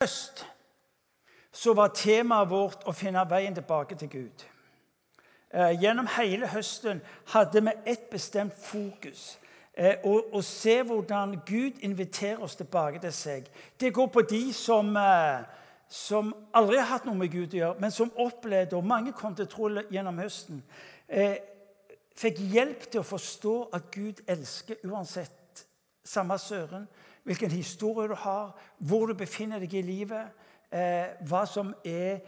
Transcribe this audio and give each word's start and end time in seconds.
høst 0.00 0.46
så 1.52 1.74
var 1.74 1.92
temaet 1.92 2.48
vårt 2.48 2.86
å 2.88 2.94
finne 2.96 3.20
veien 3.28 3.54
tilbake 3.54 3.96
til 3.98 4.08
Gud. 4.08 4.44
Eh, 5.50 5.74
gjennom 5.82 6.06
hele 6.14 6.48
høsten 6.48 7.02
hadde 7.32 7.60
vi 7.66 7.74
ett 7.92 8.06
bestemt 8.10 8.54
fokus. 8.54 9.38
Eh, 9.74 9.98
å, 10.04 10.40
se 10.42 10.78
hvordan 10.86 11.34
Gud 11.46 11.82
inviterer 11.84 12.40
oss 12.42 12.56
tilbake 12.56 13.02
til 13.02 13.12
seg. 13.12 13.50
Det 13.80 13.92
går 13.92 14.06
på 14.14 14.22
de 14.30 14.52
som, 14.56 14.96
eh, 14.96 15.42
som 15.88 16.32
aldri 16.54 16.78
har 16.78 16.86
hatt 16.94 17.04
noe 17.04 17.18
med 17.18 17.32
Gud 17.32 17.54
å 17.54 17.60
gjøre, 17.60 17.80
men 17.80 17.90
som 17.90 18.12
opplevde, 18.16 18.76
og 18.76 18.86
mange 18.86 19.12
kom 19.12 19.34
til 19.34 19.46
tro 19.46 19.68
gjennom 19.90 20.18
høsten, 20.18 20.62
fikk 22.16 22.38
hjelp 22.38 22.84
til 22.90 23.00
å 23.00 23.08
forstå 23.08 23.54
at 23.74 23.90
Gud 23.90 24.20
elsker 24.28 24.76
uansett. 24.84 25.66
Samme 26.04 26.38
søren, 26.38 26.86
hvilken 27.24 27.50
historie 27.50 28.08
du 28.08 28.14
har, 28.14 28.54
hvor 28.78 29.06
du 29.06 29.14
befinner 29.14 29.60
deg 29.62 29.74
i 29.74 29.82
livet. 29.84 30.30
Eh, 30.70 31.16
hva 31.26 31.44
som 31.46 31.72
er 31.84 32.20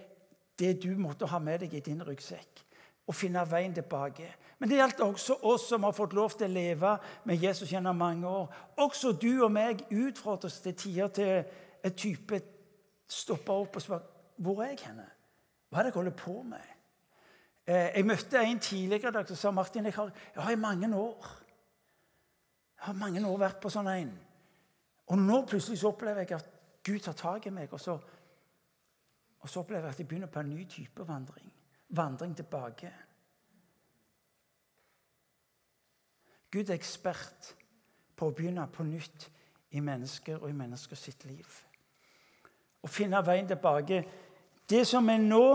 det 0.59 0.77
du 0.83 0.93
måtte 0.99 1.29
ha 1.31 1.39
med 1.39 1.63
deg 1.65 1.75
i 1.75 1.85
din 1.85 2.03
ryggsekk. 2.05 2.65
Og 3.07 3.17
finne 3.17 3.43
veien 3.51 3.75
tilbake. 3.75 4.29
Men 4.59 4.71
det 4.71 4.79
gjaldt 4.79 5.01
også 5.03 5.41
oss 5.51 5.67
som 5.69 5.83
har 5.83 5.95
fått 5.97 6.15
lov 6.15 6.37
til 6.37 6.47
å 6.47 6.55
leve 6.55 6.93
med 7.27 7.43
Jesus 7.43 7.73
gjennom 7.73 7.99
mange 7.99 8.29
år. 8.29 8.53
Også 8.85 9.13
du 9.13 9.43
og 9.43 9.51
meg 9.53 9.83
utfordres 9.91 10.61
til 10.63 10.77
tider 10.79 11.11
til 11.11 11.33
et 11.83 11.97
type 11.99 12.39
stoppe 13.11 13.53
opp 13.53 13.77
og 13.77 13.83
spørre 13.83 14.11
hvor 14.43 14.63
er 14.63 14.73
jeg 14.73 14.87
henne? 14.87 15.05
Hva 15.69 15.81
er 15.81 15.87
det 15.87 15.93
jeg 15.93 15.99
holder 15.99 16.15
på 16.19 16.37
med? 16.47 16.71
Eh, 17.67 17.89
jeg 17.97 18.07
møtte 18.07 18.39
en 18.39 18.59
tidligere 18.63 19.13
dag 19.15 19.29
som 19.29 19.39
sa 19.39 19.51
Martin, 19.55 19.87
jeg 19.87 19.95
har, 19.95 20.11
jeg 20.35 20.43
har 20.43 20.55
i 20.55 20.59
mange 20.59 20.89
år 20.97 21.27
jeg 22.83 22.87
har 22.87 22.99
mange 22.99 23.21
år 23.23 23.37
vært 23.39 23.61
på 23.63 23.71
sånn 23.71 23.87
en. 23.93 24.09
Og 25.07 25.19
nå 25.19 25.45
plutselig 25.47 25.79
så 25.79 25.89
opplever 25.89 26.21
jeg 26.21 26.33
at 26.33 26.51
Gud 26.85 26.99
tar 26.99 27.13
tak 27.13 27.47
i 27.47 27.51
meg. 27.51 27.73
Og 27.73 27.81
så, 27.81 27.99
og 29.41 29.49
så 29.49 29.61
opplever 29.61 29.89
jeg 29.89 29.95
at 29.95 29.99
jeg 29.99 30.09
begynner 30.09 30.31
på 30.31 30.41
en 30.41 30.51
ny 30.51 30.69
type 30.69 31.09
vandring. 31.09 31.53
Vandring 31.89 32.37
tilbake. 32.37 32.93
Gud 36.53 36.69
er 36.69 36.75
ekspert 36.75 37.55
på 38.17 38.29
å 38.29 38.35
begynne 38.37 38.67
på 38.73 38.85
nytt 38.85 39.31
i 39.73 39.81
mennesker 39.81 40.43
og 40.43 40.51
i 40.51 40.57
menneskers 40.57 41.07
sitt 41.09 41.25
liv. 41.25 41.47
Å 42.83 42.91
finne 42.91 43.23
veien 43.25 43.49
tilbake. 43.49 44.03
Det 44.69 44.83
som 44.87 45.07
vi 45.09 45.17
nå 45.19 45.47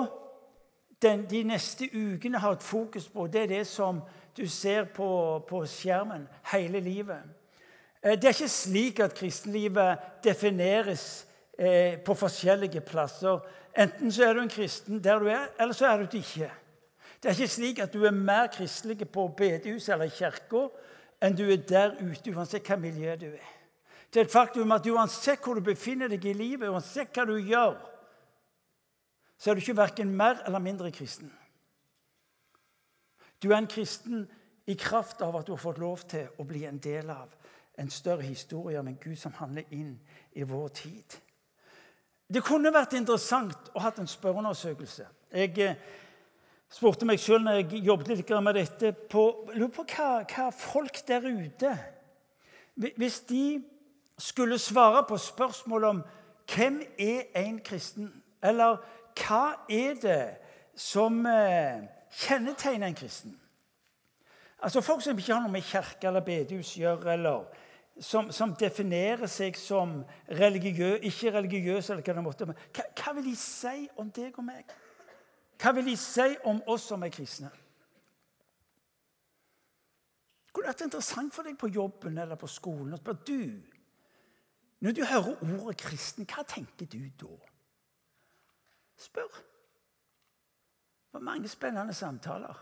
den, 1.02 1.28
de 1.30 1.44
neste 1.46 1.90
ukene 1.94 2.42
har 2.42 2.58
et 2.58 2.66
fokus 2.66 3.06
på, 3.10 3.28
det 3.28 3.44
er 3.44 3.52
det 3.52 3.68
som 3.70 4.02
du 4.38 4.48
ser 4.50 4.88
på, 4.94 5.10
på 5.50 5.62
skjermen 5.70 6.26
hele 6.52 6.80
livet. 6.82 7.37
Eh, 8.08 8.16
det 8.16 8.24
er 8.24 8.36
ikke 8.36 8.48
slik 8.52 9.00
at 9.04 9.16
kristenlivet 9.16 9.98
defineres 10.24 11.28
eh, 11.60 12.00
på 12.00 12.14
forskjellige 12.14 12.82
plasser. 12.82 13.40
Enten 13.78 14.12
så 14.12 14.24
er 14.24 14.34
du 14.34 14.42
en 14.42 14.50
kristen 14.50 15.04
der 15.04 15.20
du 15.20 15.28
er, 15.28 15.50
eller 15.60 15.74
så 15.74 15.88
er 15.88 15.98
du 15.98 16.06
det 16.06 16.24
ikke. 16.24 16.52
Det 17.24 17.30
er 17.30 17.36
ikke 17.36 17.48
slik 17.48 17.80
at 17.80 17.94
du 17.94 18.06
er 18.06 18.12
mer 18.12 18.48
kristelig 18.54 19.10
på 19.10 19.28
bedehuset 19.38 19.94
eller 19.94 20.10
kirka 20.14 20.68
enn 21.22 21.36
du 21.36 21.48
er 21.50 21.64
der 21.66 21.96
ute, 21.98 22.32
uansett 22.32 22.68
hva 22.70 22.78
miljø 22.78 23.16
du 23.18 23.32
er. 23.32 23.54
Det 24.14 24.22
er 24.22 24.28
et 24.28 24.32
faktum 24.32 24.72
at 24.72 24.86
uansett 24.88 25.42
hvor 25.44 25.58
du 25.58 25.66
befinner 25.66 26.08
deg 26.08 26.26
i 26.26 26.34
livet, 26.34 26.70
uansett 26.70 27.10
hva 27.18 27.26
du 27.26 27.34
gjør, 27.42 27.76
så 29.38 29.50
er 29.50 29.58
du 29.58 29.66
ikke 29.66 29.78
verken 29.78 30.14
mer 30.16 30.44
eller 30.46 30.62
mindre 30.62 30.92
kristen. 30.94 31.34
Du 33.44 33.50
er 33.50 33.58
en 33.58 33.70
kristen 33.70 34.28
i 34.70 34.78
kraft 34.78 35.22
av 35.26 35.36
at 35.36 35.48
du 35.48 35.56
har 35.56 35.62
fått 35.62 35.82
lov 35.82 36.06
til 36.10 36.30
å 36.38 36.46
bli 36.46 36.64
en 36.70 36.80
del 36.82 37.10
av 37.10 37.34
en 37.78 37.90
større 37.90 38.22
historie 38.22 38.80
om 38.80 38.88
en 38.88 39.00
Gud 39.04 39.16
som 39.16 39.34
handler 39.38 39.64
inn 39.72 40.00
i 40.36 40.44
vår 40.44 40.68
tid. 40.68 41.18
Det 42.34 42.44
kunne 42.44 42.74
vært 42.74 42.98
interessant 42.98 43.70
å 43.74 43.82
ha 43.86 43.92
en 43.96 44.10
spørreundersøkelse. 44.10 45.06
Jeg 45.32 45.54
eh, 45.64 45.80
spurte 46.72 47.08
meg 47.08 47.22
sjøl 47.22 47.44
når 47.46 47.62
jeg 47.62 47.86
jobbet 47.88 48.12
litt 48.12 48.34
med 48.44 48.58
dette, 48.58 48.92
på, 48.92 49.24
lurer 49.54 49.72
på 49.76 49.86
hva, 49.94 50.10
hva 50.28 50.50
folk 50.52 51.02
der 51.08 51.28
ute 51.28 51.74
Hvis 52.76 53.20
de 53.30 53.64
skulle 54.18 54.60
svare 54.60 55.04
på 55.08 55.18
spørsmål 55.18 55.84
om 55.84 56.04
hvem 56.56 56.82
er 57.00 57.24
en 57.36 57.60
kristen, 57.60 58.12
eller 58.44 58.78
hva 59.18 59.66
er 59.70 59.98
det 60.02 60.22
som 60.76 61.26
eh, 61.26 61.84
kjennetegner 62.12 62.88
en 62.88 62.96
kristen? 62.96 63.40
Altså 64.62 64.82
Folk 64.82 65.02
som 65.04 65.18
ikke 65.18 65.34
har 65.34 65.42
noe 65.44 65.52
med 65.52 65.66
kirke 65.66 66.08
eller 66.08 66.26
bedehus 66.26 66.76
å 66.78 66.82
gjøre, 66.82 67.14
eller 67.14 67.66
som, 68.00 68.32
som, 68.32 68.54
definerer 68.56 69.28
seg 69.32 69.58
som 69.58 70.02
religiø, 70.40 70.96
ikke 71.10 71.32
religiøse, 71.34 71.94
eller 71.94 72.04
hva 72.04 72.14
det 72.14 72.24
måtte 72.26 72.48
være. 72.48 72.68
Hva, 72.76 72.84
hva 72.98 73.14
vil 73.18 73.30
de 73.30 73.36
si 73.40 73.88
om 73.98 74.12
deg 74.14 74.38
og 74.38 74.46
meg? 74.48 74.76
Hva 75.58 75.74
vil 75.74 75.90
de 75.90 75.96
si 75.98 76.28
om 76.46 76.62
oss 76.70 76.86
som 76.92 77.04
er 77.04 77.14
kristne? 77.14 77.50
Det 80.46 80.54
kunne 80.54 80.70
vært 80.70 80.86
interessant 80.86 81.34
for 81.34 81.46
deg 81.46 81.58
på 81.58 81.70
jobben 81.74 82.18
eller 82.18 82.38
på 82.40 82.50
skolen 82.50 82.94
å 82.94 83.02
spørre 83.02 83.26
du, 83.26 83.74
Når 84.80 84.92
du 84.94 85.04
hører 85.06 85.40
ordet 85.42 85.78
kristen, 85.82 86.26
hva 86.30 86.44
tenker 86.46 86.86
du 86.86 87.10
da? 87.18 87.34
Spør. 88.98 89.30
Det 89.30 91.14
var 91.14 91.26
mange 91.26 91.48
spennende 91.50 91.94
samtaler. 91.94 92.58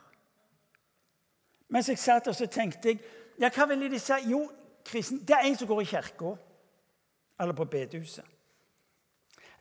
Mens 1.67 1.90
jeg 1.90 2.00
satt 2.00 2.28
og 2.28 2.35
så 2.35 2.47
tenkte 2.47 2.94
jeg, 2.94 3.02
ja, 3.40 3.50
hva 3.50 3.66
ville 3.67 3.90
de 3.91 4.00
si? 4.00 4.16
Jo, 4.31 4.46
kristen, 4.85 5.19
det 5.28 5.35
er 5.35 5.47
en 5.47 5.57
som 5.57 5.68
går 5.68 5.81
i 5.81 5.90
kirka 5.90 6.35
eller 7.40 7.53
på 7.53 7.66
bedehuset. 7.66 8.25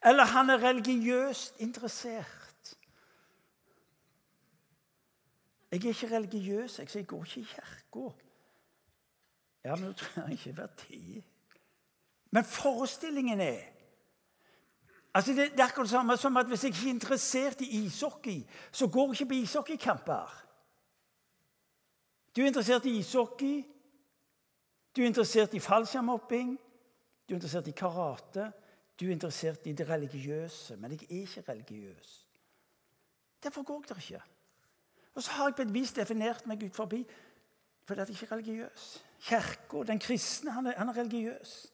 Eller 0.05 0.25
han 0.25 0.51
er 0.51 0.63
religiøst 0.63 1.61
interessert. 1.61 2.77
Jeg 5.71 5.85
er 5.85 5.89
ikke 5.89 6.17
religiøs, 6.17 6.71
så 6.71 6.87
jeg 6.95 7.07
går 7.07 7.25
ikke 7.25 7.41
i 7.41 7.45
kirka. 7.45 8.11
Ja, 9.65 9.77
men 9.77 9.85
nå 9.85 9.93
tror 9.93 10.23
jeg 10.23 10.33
ikke 10.33 10.57
vært 10.57 10.77
tid. 10.77 11.23
Men 12.31 12.45
forestillingen 12.45 13.41
er 13.41 13.63
Altså 15.15 15.33
det, 15.33 15.53
det, 15.53 15.61
er 15.61 15.65
akkurat 15.65 15.85
det 15.85 15.91
samme 15.91 16.17
som 16.17 16.37
at 16.37 16.47
hvis 16.47 16.65
jeg 16.65 16.73
ikke 16.75 16.87
er 16.87 16.95
interessert 16.95 17.61
i 17.61 17.85
ishockey, 17.85 18.43
så 18.73 18.87
går 18.87 19.13
jeg 19.13 19.21
ikke 19.21 19.29
på 19.29 19.35
ishockeykamper. 19.35 20.45
Du 22.37 22.43
er 22.43 22.47
interessert 22.47 22.85
i 22.85 22.99
ishockey, 22.99 23.65
du 24.97 25.03
er 25.03 25.07
interessert 25.07 25.55
i 25.55 25.61
fallskjermhopping, 25.61 26.55
du 27.29 27.35
er 27.35 27.37
interessert 27.37 27.69
i 27.69 27.75
karate, 27.77 28.53
du 29.01 29.07
er 29.07 29.13
interessert 29.13 29.67
i 29.67 29.73
det 29.73 29.89
religiøse. 29.89 30.77
Men 30.77 30.91
jeg 30.91 31.03
er 31.03 31.21
ikke 31.21 31.53
religiøs. 31.53 32.29
Derfor 33.43 33.63
går 33.63 33.83
jeg 33.83 33.89
der 33.89 34.03
ikke. 34.03 34.23
Og 35.15 35.23
så 35.23 35.31
har 35.31 35.49
jeg 35.49 35.55
på 35.55 35.63
et 35.63 35.75
vis 35.75 35.93
definert 35.93 36.47
meg 36.47 36.63
ut 36.63 36.75
forbi 36.75 37.05
fordi 37.85 38.01
jeg 38.01 38.11
ikke 38.11 38.27
er 38.27 38.33
religiøs. 38.33 39.05
Kirka, 39.21 39.83
den 39.85 39.99
kristne, 39.99 40.51
han 40.51 40.67
er, 40.67 40.79
han 40.79 40.89
er 40.89 40.97
religiøs. 40.97 41.73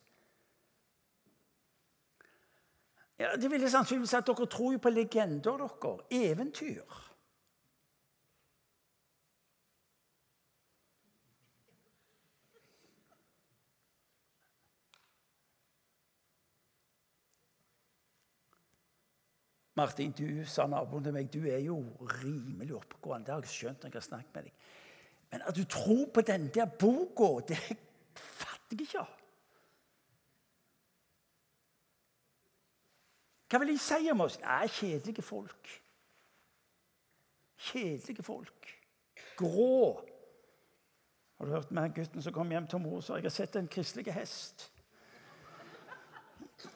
Ja, 3.18 3.36
det 3.36 3.50
vil 3.50 3.70
sannsynligvis 3.70 4.14
at 4.14 4.26
dere 4.26 4.46
tror 4.46 4.76
på 4.76 4.90
legender, 4.90 5.56
dere. 5.56 5.98
Eventyr. 6.10 7.09
Martin, 19.80 20.12
du 20.12 20.42
sa 20.44 20.66
naboen 20.68 21.04
til 21.06 21.14
meg, 21.16 21.30
du 21.32 21.46
er 21.48 21.62
jo 21.64 21.78
rimelig 22.20 22.74
oppegående. 22.76 23.26
Det 23.26 23.32
har 23.32 23.46
jeg 23.46 23.52
skjønt 23.54 23.84
når 23.84 23.94
jeg 23.94 23.96
har 23.96 24.04
snakket 24.04 24.34
med 24.34 24.48
deg. 24.48 24.66
Men 25.30 25.44
at 25.48 25.56
du 25.56 25.62
tror 25.64 26.02
på 26.12 26.24
den 26.26 26.50
der 26.52 26.68
boka, 26.82 27.30
det 27.48 27.56
fatter 28.12 28.76
jeg 28.76 28.88
ikke. 28.90 29.06
Hva 33.50 33.62
vil 33.62 33.72
de 33.72 33.78
si 33.82 34.12
om 34.12 34.20
oss? 34.26 34.36
Nei, 34.44 34.66
kjedelige 34.68 35.24
folk. 35.24 35.72
Kjedelige 37.70 38.22
folk. 38.22 38.74
Grå. 39.40 40.04
Har 41.38 41.48
du 41.48 41.56
hørt 41.56 41.72
med 41.72 41.96
gutten 41.96 42.22
som 42.22 42.36
kom 42.36 42.52
hjem 42.52 42.68
til 42.68 42.84
mor 42.84 43.00
og 43.00 43.06
sa 43.06 43.16
jeg 43.16 43.30
har 43.30 43.38
sett 43.38 43.56
en 43.56 43.72
kristelig 43.72 44.12
hest? 44.12 44.68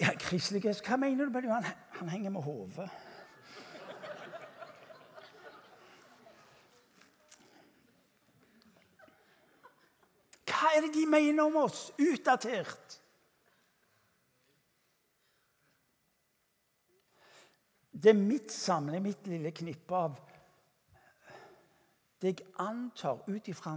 Ja, 0.01 0.15
Kristelig 0.17 0.65
hest? 0.65 0.87
Hva 0.89 0.97
mener 0.97 1.29
du 1.29 1.37
med 1.37 1.45
det? 1.45 1.75
Han, 1.99 2.09
henger 2.09 2.31
med 2.31 2.43
hodet. 2.43 2.91
Hva 10.49 10.73
er 10.75 10.87
det 10.87 10.95
de 10.95 11.07
mener 11.07 11.45
om 11.45 11.57
oss? 11.65 11.87
Utdatert. 12.01 13.01
Det 17.95 18.11
er 18.11 18.19
mitt 18.19 18.53
samle, 18.53 19.01
mitt 19.01 19.27
lille 19.31 19.53
knippe 19.55 19.97
av 19.97 20.17
det 22.25 22.31
jeg 22.33 22.47
antar 22.63 23.21
ut 23.29 23.49
ifra 23.53 23.75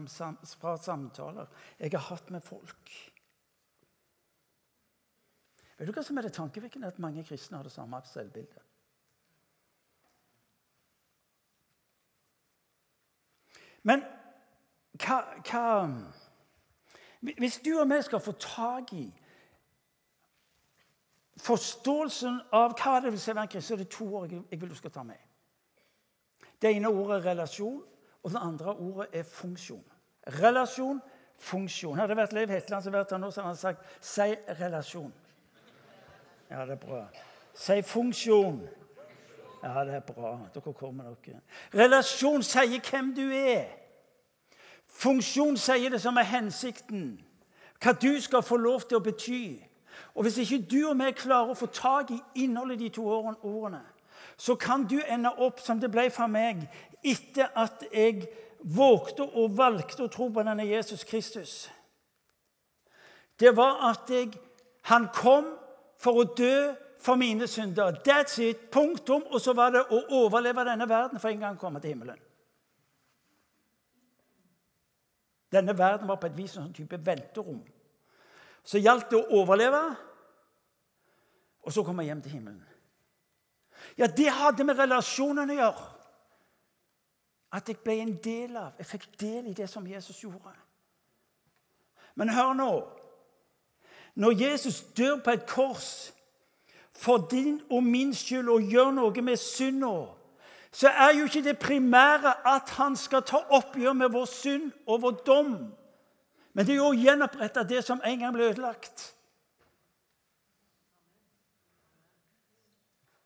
samtaler 0.79 1.49
jeg 1.77 1.91
har 1.91 2.05
hatt 2.07 2.29
med 2.31 2.43
folk. 2.45 2.91
Vet 5.77 5.87
du 5.87 5.93
hva 5.93 6.03
som 6.03 6.17
er 6.17 6.25
det 6.25 6.33
tankevekkende? 6.33 6.89
At 6.89 6.99
mange 6.99 7.23
kristne 7.23 7.57
har 7.57 7.67
det 7.67 7.71
samme 7.71 7.99
selvbildet. 8.05 8.63
Men 13.87 14.01
hva, 14.97 15.21
hva 15.47 15.65
Hvis 17.37 17.59
du 17.65 17.77
og 17.79 17.89
vi 17.89 18.01
skal 18.01 18.19
få 18.19 18.31
tak 18.31 18.93
i 18.93 19.05
forståelsen 21.41 22.39
av 22.51 22.73
hva 22.77 22.97
det 23.01 23.11
vil 23.13 23.21
si 23.21 23.31
å 23.31 23.37
være 23.37 23.51
kristen, 23.53 23.77
er 23.77 23.83
det 23.83 23.91
to 23.93 24.07
ord 24.17 24.33
jeg 24.33 24.59
vil 24.61 24.69
du 24.69 24.75
skal 24.75 24.93
ta 24.93 25.03
med. 25.05 25.21
Det 26.61 26.73
ene 26.73 26.89
ordet 26.89 27.19
er 27.19 27.29
relasjon, 27.29 27.83
og 28.23 28.31
det 28.33 28.41
andre 28.41 28.73
ordet 28.73 29.07
er 29.13 29.23
funksjon. 29.29 29.83
Relasjon, 30.41 31.01
funksjon. 31.37 31.97
Hadde 31.99 32.15
det 32.15 32.21
vært 32.23 32.33
Leiv 32.33 32.49
Hetland 32.51 32.83
som 32.83 32.93
vært 32.93 33.13
her 33.13 33.21
nå, 33.21 33.29
så 33.31 33.41
hadde 33.41 33.53
han 33.53 33.61
sagt 33.61 33.85
'si 34.01 34.35
relasjon'. 34.57 35.13
Ja, 36.49 36.65
det 36.65 36.71
er 36.71 36.75
bra. 36.75 37.05
Si 37.53 37.81
funksjon. 37.81 38.61
Ja, 39.63 39.85
det 39.85 39.93
er 39.93 39.99
bra. 39.99 40.37
Dere 40.53 40.73
kommer 40.73 41.03
dere. 41.03 41.41
Relasjon 41.73 42.43
sier 42.43 42.81
hvem 42.89 43.13
du 43.15 43.25
er. 43.31 43.65
Funksjon 44.87 45.57
sier 45.57 45.89
det 45.89 46.01
som 46.01 46.17
er 46.17 46.29
hensikten. 46.29 47.17
Hva 47.83 47.93
du 47.93 48.21
skal 48.21 48.45
få 48.45 48.57
lov 48.57 48.87
til 48.87 48.97
å 48.97 49.03
bety. 49.03 49.57
Og 50.15 50.23
Hvis 50.23 50.37
ikke 50.37 50.65
du 50.71 50.89
og 50.89 50.97
vi 50.97 51.11
klarer 51.11 51.51
å 51.51 51.57
få 51.57 51.67
tak 51.73 52.11
i 52.11 52.21
innholdet 52.43 52.81
i 52.81 52.83
de 52.87 52.95
to 52.95 53.05
ordene, 53.09 53.81
så 54.37 54.55
kan 54.55 54.85
du 54.87 54.99
ende 55.01 55.33
opp 55.41 55.59
som 55.59 55.79
det 55.81 55.91
ble 55.91 56.09
for 56.13 56.29
meg 56.29 56.67
etter 57.05 57.49
at 57.57 57.83
jeg 57.91 58.27
vågte 58.61 59.25
og 59.25 59.57
valgte 59.57 60.05
å 60.05 60.11
tro 60.13 60.29
på 60.33 60.43
denne 60.45 60.65
Jesus 60.65 61.03
Kristus. 61.03 61.69
Det 63.39 63.55
var 63.57 63.81
at 63.89 64.09
jeg, 64.09 64.33
han 64.89 65.09
kom 65.13 65.56
for 65.97 66.21
å 66.21 66.27
dø 66.37 66.73
for 66.99 67.15
mine 67.15 67.47
synder. 67.47 67.99
That's 68.05 68.39
it. 68.41 68.69
Punktum. 68.71 69.23
Og 69.31 69.41
så 69.41 69.53
var 69.53 69.73
det 69.75 69.83
å 69.89 70.01
overleve 70.23 70.65
denne 70.67 70.89
verden 70.89 71.21
for 71.21 71.29
en 71.29 71.39
gang 71.39 71.57
å 71.57 71.61
komme 71.61 71.81
til 71.81 71.95
himmelen. 71.95 72.19
Denne 75.51 75.77
verden 75.77 76.07
var 76.07 76.19
på 76.19 76.27
et 76.27 76.37
vis 76.37 76.57
en 76.57 76.65
sånn 76.65 76.75
type 76.75 76.99
venterom. 77.05 77.61
Så 78.67 78.81
gjaldt 78.83 79.13
det 79.13 79.19
å 79.21 79.39
overleve, 79.39 79.79
og 81.63 81.71
så 81.71 81.83
komme 81.87 82.03
hjem 82.03 82.19
til 82.23 82.35
himmelen. 82.35 82.63
Ja, 83.97 84.07
det 84.07 84.27
hadde 84.33 84.65
med 84.67 84.79
relasjonene 84.79 85.55
å 85.55 85.59
gjøre. 85.61 85.85
At 87.55 87.69
jeg 87.71 87.79
ble 87.79 87.95
en 88.03 88.15
del 88.23 88.57
av. 88.59 88.75
Jeg 88.81 88.89
fikk 88.89 89.05
del 89.21 89.47
i 89.47 89.55
det 89.55 89.69
som 89.71 89.85
Jesus 89.87 90.19
gjorde. 90.19 90.51
Men 92.19 92.33
hør 92.33 92.53
nå. 92.57 92.71
Når 94.17 94.33
Jesus 94.41 94.81
dør 94.97 95.19
på 95.21 95.31
et 95.31 95.45
kors 95.45 96.13
for 96.97 97.17
din 97.31 97.61
og 97.69 97.83
min 97.83 98.13
skyld 98.13 98.49
og 98.49 98.61
gjør 98.65 98.89
noe 98.91 99.21
med 99.21 99.37
synda, 99.37 100.07
så 100.71 100.89
er 100.89 101.13
jo 101.17 101.27
ikke 101.29 101.43
det 101.45 101.59
primære 101.59 102.33
at 102.49 102.73
han 102.79 102.95
skal 102.97 103.21
ta 103.21 103.43
oppgjør 103.53 103.93
med 103.93 104.09
vår 104.09 104.25
synd 104.25 104.71
og 104.87 105.01
vår 105.01 105.21
dom. 105.27 105.53
Men 106.53 106.65
det 106.65 106.73
er 106.73 106.81
jo 106.81 106.89
å 106.89 106.97
gjenopprette 106.97 107.67
det 107.69 107.83
som 107.85 108.01
en 108.01 108.19
gang 108.19 108.33
ble 108.33 108.49
ødelagt. 108.49 109.05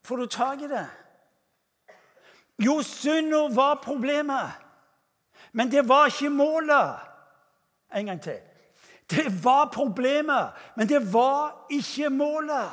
Får 0.03 0.17
du 0.17 0.27
tak 0.27 0.67
i 0.67 0.67
det? 0.67 0.85
Jo, 2.59 2.81
synda 2.83 3.47
var 3.55 3.79
problemet. 3.83 4.59
Men 5.51 5.71
det 5.71 5.87
var 5.87 6.11
ikke 6.11 6.29
målet. 6.29 6.99
En 7.95 8.05
gang 8.05 8.21
til. 8.21 8.50
Det 9.11 9.43
var 9.43 9.69
problemet, 9.73 10.53
men 10.75 10.87
det 10.87 11.01
var 11.13 11.67
ikke 11.69 12.09
målet. 12.09 12.71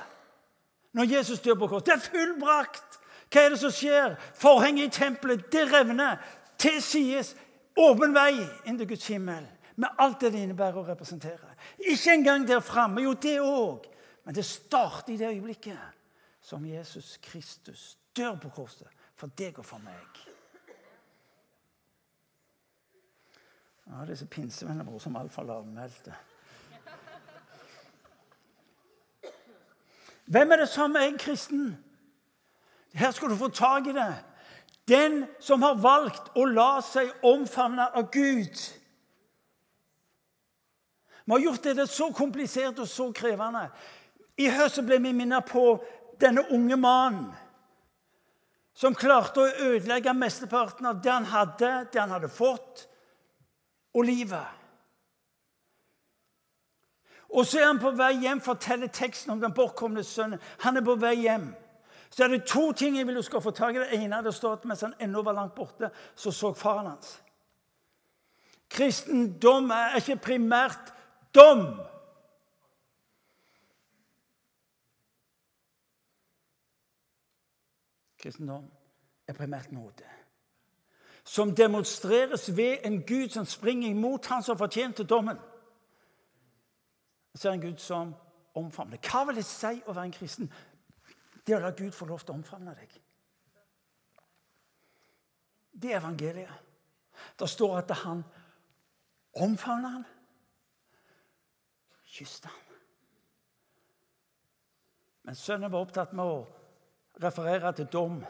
Når 0.92 1.04
Jesus 1.04 1.40
dør 1.40 1.54
på 1.54 1.66
kors. 1.66 1.82
Det 1.82 1.94
er 1.94 2.04
fullbrakt! 2.04 2.98
Hva 3.28 3.42
er 3.44 3.52
det 3.52 3.60
som 3.60 3.72
skjer? 3.74 4.14
Forhenget 4.38 4.88
i 4.88 5.00
tempelet 5.02 5.50
det 5.52 5.66
revner. 5.72 6.16
Til 6.58 6.80
sides. 6.82 7.34
Åpen 7.78 8.14
vei 8.16 8.32
inn 8.66 8.78
til 8.78 8.88
Guds 8.88 9.06
himmel. 9.06 9.44
Med 9.78 10.00
alt 10.02 10.20
det 10.20 10.32
det 10.34 10.42
innebærer 10.46 10.80
å 10.80 10.86
representere. 10.88 11.52
Ikke 11.78 12.16
engang 12.16 12.46
der 12.48 12.64
framme. 12.64 13.04
Jo, 13.04 13.12
det 13.12 13.36
òg. 13.44 13.86
Men 14.24 14.34
det 14.34 14.44
starter 14.44 15.12
i 15.12 15.20
det 15.20 15.28
øyeblikket 15.28 15.78
som 16.42 16.64
Jesus 16.66 17.16
Kristus 17.22 17.98
dør 18.16 18.38
på 18.40 18.50
korset 18.56 18.88
for 19.18 19.30
deg 19.38 19.58
og 19.58 19.66
for 19.66 19.82
meg. 19.84 20.24
Ja, 23.88 24.04
disse 24.08 24.26
pinsevennene 24.28 24.86
våre 24.86 25.00
som 25.00 25.16
altfor 25.16 25.46
lavmælte. 25.48 26.16
Hvem 30.28 30.52
er 30.52 30.62
det 30.62 30.68
som 30.68 30.96
er 30.96 31.08
en 31.08 31.18
kristen? 31.18 31.70
Her 32.94 33.10
skal 33.10 33.30
du 33.32 33.36
få 33.36 33.48
tak 33.48 33.86
i 33.86 33.96
det. 33.96 34.12
Den 34.88 35.24
som 35.40 35.62
har 35.62 35.80
valgt 35.80 36.32
å 36.36 36.44
la 36.48 36.80
seg 36.84 37.10
omfavne 37.24 37.88
av 37.96 38.10
Gud. 38.12 38.60
Vi 41.24 41.32
har 41.32 41.44
gjort 41.44 41.68
det 41.76 41.88
så 41.92 42.10
komplisert 42.16 42.78
og 42.80 42.88
så 42.88 43.10
krevende. 43.12 43.66
I 44.40 44.48
høst 44.52 44.80
ble 44.86 45.00
vi 45.02 45.12
minnet 45.12 45.48
på 45.48 45.76
denne 46.20 46.46
unge 46.54 46.76
mannen 46.76 47.28
som 48.78 48.94
klarte 48.94 49.42
å 49.42 49.72
ødelegge 49.72 50.14
mesteparten 50.14 50.86
av 50.86 51.00
det 51.02 51.10
han 51.10 51.26
hadde, 51.26 51.70
det 51.90 51.98
han 51.98 52.12
hadde 52.14 52.30
fått, 52.30 52.84
og 53.90 54.06
livet. 54.06 54.46
Og 57.28 57.46
så 57.46 57.60
er 57.60 57.66
han 57.66 57.78
på 57.78 57.90
vei 57.90 58.12
hjem, 58.22 58.40
forteller 58.40 58.88
teksten 58.88 59.32
om 59.32 59.40
den 59.40 59.54
bortkomne 59.54 60.04
sønnen. 60.04 60.40
Han 60.64 60.76
er 60.76 60.84
på 60.84 60.94
vei 60.96 61.14
hjem. 61.20 61.50
Så 62.10 62.24
er 62.24 62.28
det 62.28 62.44
to 62.48 62.72
ting 62.72 62.96
jeg 62.96 63.06
vil 63.06 63.18
du 63.20 63.22
skal 63.22 63.42
få 63.44 63.50
tak 63.50 63.76
i. 63.76 63.78
Det 63.78 64.00
ene 64.00 64.22
det 64.24 64.34
står 64.34 64.52
at 64.52 64.64
mens 64.64 64.80
han 64.80 64.94
ennå 65.00 65.22
var 65.22 65.36
langt 65.36 65.54
borte, 65.54 65.90
så 66.16 66.32
så 66.32 66.54
faren 66.54 66.86
hans. 66.86 67.18
Kristendom 68.70 69.70
er 69.70 69.96
ikke 69.96 70.16
primært 70.16 70.92
dom. 71.34 71.66
Kristendom 78.18 78.64
er 79.28 79.32
primært 79.32 79.72
nåde. 79.72 80.04
Som 81.24 81.54
demonstreres 81.56 82.56
ved 82.56 82.76
en 82.84 83.02
Gud 83.02 83.28
som 83.28 83.44
springer 83.44 83.88
imot 83.88 84.26
han 84.26 84.42
som 84.42 84.58
fortjente 84.58 85.04
dommen. 85.04 85.36
Så 87.38 87.48
er 87.48 87.52
en 87.52 87.60
Gud 87.60 87.78
som 87.78 88.14
omfavner. 88.58 88.98
Hva 88.98 89.22
vil 89.28 89.38
det 89.38 89.46
si 89.46 89.76
å 89.86 89.94
være 89.94 90.08
en 90.08 90.14
kristen? 90.16 90.48
Det 91.46 91.54
å 91.54 91.60
la 91.62 91.70
Gud 91.70 91.94
få 91.94 92.08
lov 92.08 92.24
til 92.24 92.34
å 92.34 92.38
omfavne 92.40 92.74
deg. 92.74 92.96
Det 95.70 95.92
er 95.92 96.00
evangeliet. 96.00 96.66
Det 97.38 97.48
står 97.50 97.76
at 97.78 97.94
han 98.02 98.24
omfavner 99.38 99.94
han, 99.94 100.04
kysste 102.10 102.50
han. 102.50 102.76
Men 105.22 105.38
sønnen 105.38 105.70
var 105.70 105.86
opptatt 105.86 106.14
med 106.16 106.24
å 106.24 106.38
referere 107.22 107.72
til 107.76 107.90
dom, 107.92 108.20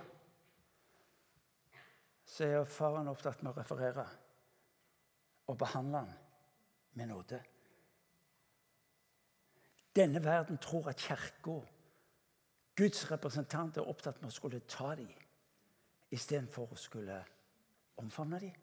så 2.28 2.44
er 2.44 2.64
faren 2.68 3.08
opptatt 3.08 3.40
med 3.42 3.54
å 3.54 3.60
referere 3.60 4.04
og 5.48 5.56
behandle 5.60 6.04
han 6.04 6.18
med 6.98 7.08
nåde. 7.08 7.40
Denne 9.96 10.24
verden 10.24 10.58
tror 10.58 10.88
at 10.88 10.96
Kirka, 10.96 11.60
Guds 12.76 13.10
representant, 13.10 13.76
er 13.76 13.88
opptatt 13.88 14.20
med 14.22 14.30
å 14.30 14.34
skulle 14.34 14.60
ta 14.60 14.94
dem 14.94 15.10
istedenfor 16.10 16.72
å 16.72 16.78
skulle 16.78 17.18
omfavne 17.98 18.40
dem. 18.40 18.54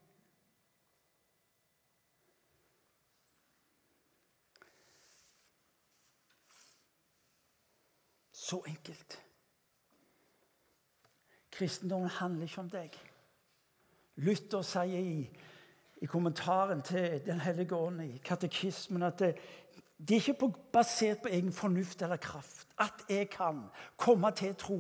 Så 8.46 8.64
enkelt. 8.68 9.22
Kristendommen 11.52 12.10
handler 12.10 12.46
ikke 12.46 12.62
om 12.62 12.70
deg. 12.70 12.98
Luther 14.16 14.62
sier 14.62 15.02
i, 15.02 15.22
i 16.04 16.08
kommentaren 16.08 16.84
til 16.86 17.24
Den 17.26 17.40
hellige 17.42 17.76
ånd 17.76 18.04
i 18.04 18.20
katekismen 18.24 19.04
at 19.08 19.20
det, 19.20 19.32
det 19.98 20.12
er 20.12 20.22
ikke 20.22 20.40
på, 20.40 20.48
basert 20.74 21.22
på 21.24 21.32
egen 21.32 21.54
fornuft 21.54 22.02
eller 22.02 22.18
kraft 22.18 22.68
at 22.80 23.06
jeg 23.10 23.30
kan 23.30 23.62
komme 23.98 24.32
til 24.32 24.56
tro. 24.56 24.80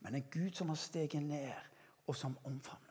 Men 0.00 0.14
en 0.14 0.28
Gud 0.30 0.50
som 0.54 0.68
har 0.68 0.76
steget 0.76 1.22
ned, 1.22 1.52
og 2.06 2.16
som 2.16 2.38
omfavner. 2.44 2.86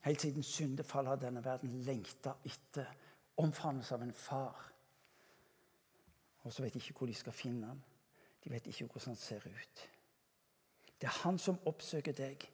Helt 0.00 0.20
siden 0.20 0.42
syndefallet 0.42 1.08
har 1.08 1.16
denne 1.16 1.44
verden 1.44 1.70
lengta 1.82 2.32
etter 2.44 2.86
omfavnelse 3.36 3.94
av 3.94 4.02
en 4.02 4.12
far. 4.12 4.72
Og 6.44 6.52
så 6.52 6.62
vet 6.62 6.74
de 6.74 6.78
ikke 6.78 6.98
hvor 6.98 7.06
de 7.06 7.14
skal 7.14 7.32
finne 7.32 7.66
ham. 7.66 7.80
De 8.44 8.50
vet 8.50 8.66
ikke 8.66 8.84
hvordan 8.84 9.14
han 9.14 9.16
ser 9.16 9.46
ut. 9.46 9.88
Det 11.00 11.08
er 11.08 11.22
han 11.24 11.38
som 11.38 11.58
oppsøker 11.66 12.12
deg. 12.12 12.44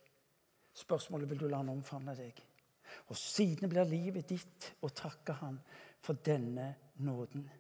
Spørsmålet 0.75 1.31
vil 1.31 1.41
du 1.41 1.49
la 1.49 1.61
han 1.61 1.69
omfavne 1.69 2.15
deg. 2.17 2.39
Og 3.07 3.17
siden 3.17 3.69
blir 3.69 3.85
livet 3.85 4.29
ditt 4.29 4.73
å 4.81 4.89
takke 4.89 5.37
han 5.43 5.59
for 6.03 6.19
denne 6.27 6.75
nåden. 6.95 7.51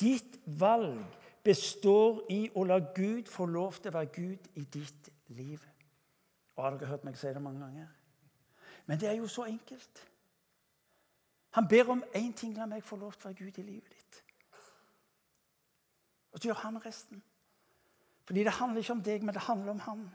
Ditt 0.00 0.40
valg 0.46 1.04
består 1.44 2.24
i 2.32 2.48
å 2.56 2.64
la 2.66 2.80
Gud 2.94 3.28
få 3.30 3.46
lov 3.46 3.78
til 3.78 3.92
å 3.92 3.98
være 3.98 4.12
Gud 4.14 4.48
i 4.58 4.64
ditt 4.64 5.10
liv. 5.36 5.62
Og 6.56 6.64
har 6.64 6.78
dere 6.78 6.90
hørt 6.94 7.04
meg 7.06 7.18
si 7.18 7.30
det 7.30 7.42
mange 7.42 7.62
ganger? 7.62 7.92
Men 8.86 9.00
det 9.00 9.08
er 9.08 9.16
jo 9.18 9.28
så 9.30 9.46
enkelt. 9.48 10.02
Han 11.54 11.68
ber 11.68 11.90
om 11.90 12.04
én 12.14 12.32
ting. 12.32 12.56
La 12.56 12.66
meg 12.66 12.82
få 12.84 12.96
lov 12.96 13.14
til 13.14 13.28
å 13.28 13.30
være 13.30 13.44
Gud 13.44 13.58
i 13.58 13.66
livet 13.66 13.94
ditt. 13.94 14.20
Og 16.32 16.40
så 16.40 16.48
gjør 16.48 16.62
han 16.64 16.80
resten. 16.82 17.22
Fordi 18.24 18.44
det 18.44 18.52
handler 18.52 18.82
ikke 18.82 18.92
om 18.92 19.02
deg, 19.02 19.22
men 19.22 19.34
det 19.34 19.42
handler 19.42 19.70
om 19.70 19.82
han. 19.84 20.08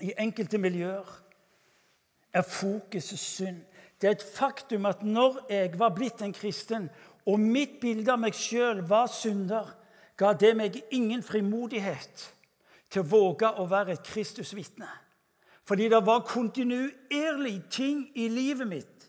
I 0.00 0.12
enkelte 0.18 0.58
miljøer 0.58 1.08
er 2.32 2.42
fokuset 2.42 3.18
synd. 3.18 3.64
Det 4.00 4.06
er 4.08 4.16
et 4.16 4.22
faktum 4.34 4.86
at 4.86 5.02
når 5.02 5.40
jeg 5.50 5.78
var 5.78 5.94
blitt 5.94 6.22
en 6.22 6.32
kristen, 6.32 6.88
og 7.26 7.40
mitt 7.40 7.80
bilde 7.80 8.12
av 8.14 8.20
meg 8.22 8.36
sjøl 8.36 8.80
var 8.88 9.10
synder, 9.12 9.74
ga 10.18 10.32
det 10.34 10.54
meg 10.56 10.78
ingen 10.94 11.22
frimodighet 11.22 12.24
til 12.90 13.02
å 13.02 13.08
våge 13.10 13.50
å 13.60 13.66
være 13.68 13.94
et 13.94 14.06
Kristusvitne. 14.06 14.88
Fordi 15.68 15.88
det 15.92 16.00
var 16.06 16.24
kontinuerlig 16.26 17.58
ting 17.70 18.06
i 18.16 18.28
livet 18.32 18.68
mitt 18.68 19.08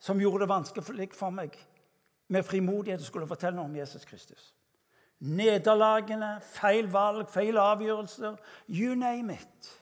som 0.00 0.20
gjorde 0.20 0.46
det 0.46 0.52
vanskelig 0.54 1.10
for 1.12 1.34
meg 1.34 1.58
med 2.32 2.46
frimodighet 2.46 3.02
å 3.02 3.08
skulle 3.08 3.28
fortelle 3.28 3.58
noe 3.58 3.68
om 3.68 3.76
Jesus 3.76 4.06
Kristus. 4.08 4.52
Nederlagene, 5.18 6.38
feil 6.54 6.86
valg, 6.92 7.26
feil 7.32 7.58
avgjørelser 7.58 8.38
you 8.68 8.94
name 8.94 9.34
it. 9.34 9.72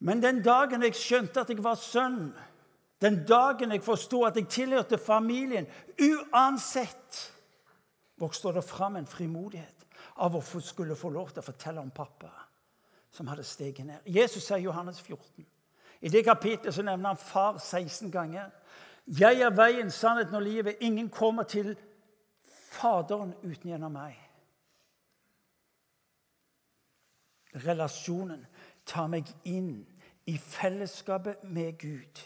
Men 0.00 0.22
den 0.22 0.40
dagen 0.42 0.82
jeg 0.86 0.96
skjønte 0.96 1.42
at 1.42 1.50
jeg 1.52 1.60
var 1.64 1.76
sønn, 1.76 2.30
den 3.00 3.20
dagen 3.28 3.72
jeg 3.72 3.84
forsto 3.84 4.22
at 4.28 4.36
jeg 4.36 4.48
tilhørte 4.52 4.98
familien 5.00 5.68
Uansett 6.00 7.20
vokste 8.20 8.52
det 8.52 8.64
fram 8.64 8.96
en 8.96 9.08
frimodighet 9.08 9.86
av 10.20 10.36
å 10.36 10.42
skulle 10.60 10.96
få 10.96 11.08
lov 11.12 11.30
til 11.32 11.40
å 11.40 11.46
fortelle 11.46 11.80
om 11.80 11.92
pappa 11.92 12.32
som 13.10 13.28
hadde 13.28 13.44
steget 13.44 13.86
ned. 13.86 14.04
Jesus 14.04 14.44
sier 14.44 14.60
Johannes 14.60 15.00
14. 15.00 15.46
I 16.00 16.08
det 16.08 16.24
kapitlet 16.24 16.74
så 16.74 16.84
nevner 16.84 17.12
han 17.12 17.20
far 17.20 17.58
16 17.58 18.10
ganger. 18.12 18.50
Jeg 19.06 19.40
er 19.40 19.54
veien, 19.56 19.90
sannheten 19.90 20.36
og 20.36 20.44
livet. 20.44 20.80
Ingen 20.80 21.08
kommer 21.10 21.48
til 21.48 21.74
Faderen 22.70 23.32
uten 23.42 23.72
gjennom 23.72 23.92
meg. 23.92 24.14
Relasjonen 27.64 28.44
tar 28.86 29.08
meg 29.10 29.26
inn 29.48 29.80
i 30.30 30.36
fellesskapet 30.38 31.44
med 31.44 31.78
Gud. 31.78 32.20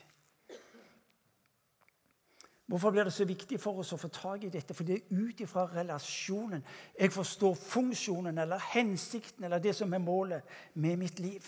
Hvorfor 2.67 2.91
blir 2.91 3.05
det 3.05 3.13
så 3.13 3.25
viktig 3.29 3.59
for 3.61 3.81
oss 3.81 3.93
å 3.93 4.01
få 4.01 4.09
tak 4.13 4.45
i 4.45 4.53
dette? 4.53 4.75
For 4.75 4.89
det 4.89 4.97
er 4.97 5.25
ut 5.25 5.41
ifra 5.45 5.67
relasjonen 5.73 6.65
jeg 6.99 7.13
forstår 7.13 7.59
funksjonen 7.61 8.41
eller 8.41 8.63
hensikten 8.73 9.45
eller 9.45 9.61
det 9.61 9.75
som 9.77 9.93
er 9.93 10.01
målet 10.05 10.55
med 10.75 10.97
mitt 11.01 11.21
liv. 11.21 11.45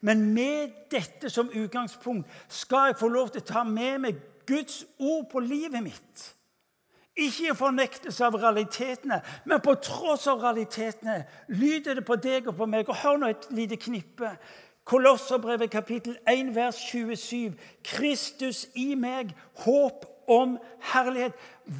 Men 0.00 0.26
med 0.34 0.74
dette 0.92 1.30
som 1.30 1.50
utgangspunkt 1.54 2.28
skal 2.52 2.90
jeg 2.90 3.00
få 3.00 3.08
lov 3.08 3.32
til 3.32 3.44
å 3.44 3.48
ta 3.52 3.64
med 3.64 4.02
meg 4.04 4.20
Guds 4.48 4.82
ord 4.98 5.30
på 5.32 5.40
livet 5.44 5.82
mitt. 5.84 6.28
Ikke 7.18 7.50
i 7.50 7.56
fornektelse 7.56 8.28
av 8.28 8.36
realitetene, 8.38 9.18
men 9.44 9.62
på 9.64 9.74
tross 9.82 10.28
av 10.30 10.42
realitetene 10.44 11.24
lyder 11.48 11.98
det 11.98 12.04
på 12.06 12.16
deg 12.22 12.46
og 12.46 12.54
på 12.60 12.68
meg. 12.70 12.86
Og 12.86 13.00
hør 13.02 13.18
nå 13.18 13.30
et 13.32 13.48
lite 13.50 13.80
knippe. 13.80 14.36
Kolosserbrevet 14.88 15.70
kapittel 15.70 16.16
1 16.28 16.54
vers 16.54 16.76
27. 16.90 17.52
Kristus 17.84 18.68
i 18.74 18.94
meg, 18.94 19.34
håp 19.64 20.06
om 20.28 20.54
herlighet. 20.92 21.36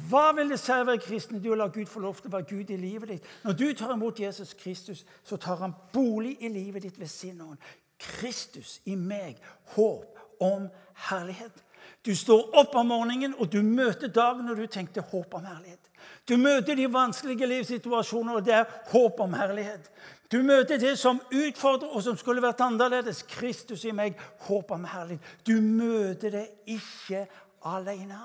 Hva 0.09 0.27
vil 0.37 0.51
det 0.53 0.59
si 0.61 0.73
å 0.73 0.85
være 0.85 1.01
kristen? 1.01 1.41
Du 1.41 1.49
lar 1.57 1.71
Gud 1.73 1.89
få 1.89 2.03
lov 2.03 2.19
til 2.19 2.29
å 2.29 2.35
være 2.35 2.49
Gud 2.51 2.69
i 2.69 2.77
livet 2.77 3.15
ditt. 3.15 3.31
Når 3.43 3.57
du 3.57 3.65
tar 3.73 3.95
imot 3.95 4.21
Jesus 4.21 4.53
Kristus, 4.53 5.01
så 5.25 5.39
tar 5.41 5.57
han 5.63 5.73
bolig 5.93 6.35
i 6.45 6.53
livet 6.53 6.85
ditt 6.85 6.99
ved 7.01 7.09
sin 7.09 7.41
ånd. 7.41 7.57
Kristus 7.97 8.77
i 8.85 8.93
meg, 8.95 9.41
håp 9.73 10.21
om 10.45 10.69
herlighet. 11.09 11.65
Du 12.05 12.15
står 12.15 12.55
opp 12.57 12.75
om 12.75 12.87
morgenen, 12.87 13.35
og 13.37 13.51
du 13.51 13.61
møter 13.61 14.07
dagen 14.07 14.45
når 14.47 14.63
du 14.63 14.67
tenkte 14.71 15.03
håp 15.11 15.33
om 15.33 15.45
herlighet. 15.45 15.89
Du 16.29 16.37
møter 16.37 16.75
de 16.75 16.87
vanskelige 16.93 17.47
livssituasjoner, 17.47 18.35
og 18.39 18.45
det 18.45 18.53
er 18.53 18.65
håp 18.91 19.19
om 19.19 19.33
herlighet. 19.33 19.89
Du 20.31 20.41
møter 20.45 20.77
det 20.77 20.93
som 20.99 21.21
utfordrer, 21.33 21.89
og 21.89 22.03
som 22.05 22.17
skulle 22.17 22.43
vært 22.43 22.61
annerledes. 22.61 23.23
Kristus 23.27 23.85
i 23.85 23.95
meg, 23.95 24.19
håp 24.45 24.71
om 24.71 24.85
herlighet. 24.85 25.33
Du 25.47 25.57
møter 25.61 26.35
det 26.37 26.45
ikke 26.69 27.25
alene. 27.65 28.21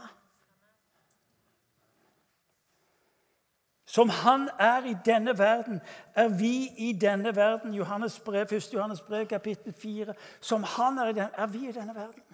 Som 3.94 4.08
han 4.10 4.48
er 4.58 4.84
i 4.90 4.96
denne 5.06 5.38
verden, 5.38 5.80
er 6.14 6.28
vi 6.28 6.68
i 6.76 6.92
denne 6.92 7.36
verden. 7.36 7.74
Johannes 7.74 8.20
brev, 8.20 8.52
1. 8.52 8.72
Johannes 8.74 9.00
brev, 9.00 9.26
kapittel 9.26 9.72
4. 9.72 10.14
Som 10.40 10.64
han 10.76 10.98
er 10.98 11.12
i 11.12 11.12
denne, 11.12 11.30
er 11.32 11.46
vi 11.46 11.68
i 11.68 11.72
denne 11.72 11.94
verden. 11.94 12.33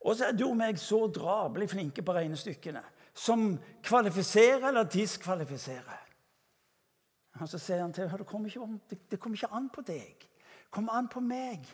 Og 0.00 0.16
så 0.16 0.28
er 0.28 0.36
du 0.36 0.46
og 0.48 0.56
meg 0.56 0.78
så 0.78 1.06
drabelig 1.10 1.70
flinke 1.72 2.04
på 2.06 2.14
regnestykkene 2.14 2.82
som 3.18 3.50
kvalifiserer 3.82 4.68
eller 4.68 4.86
diskvalifiserer. 4.92 6.04
Og 7.40 7.48
så 7.50 7.58
sier 7.58 7.82
han 7.82 7.92
til 7.94 8.10
det 8.10 8.26
kommer 8.26 8.48
ikke, 8.48 8.62
om, 8.62 8.80
det 8.88 9.20
kommer 9.20 9.38
ikke 9.38 9.54
an 9.54 9.68
på 9.74 9.82
deg. 9.86 10.26
Det 10.28 10.70
kommer 10.74 10.98
an 10.98 11.08
på 11.10 11.20
meg. 11.20 11.66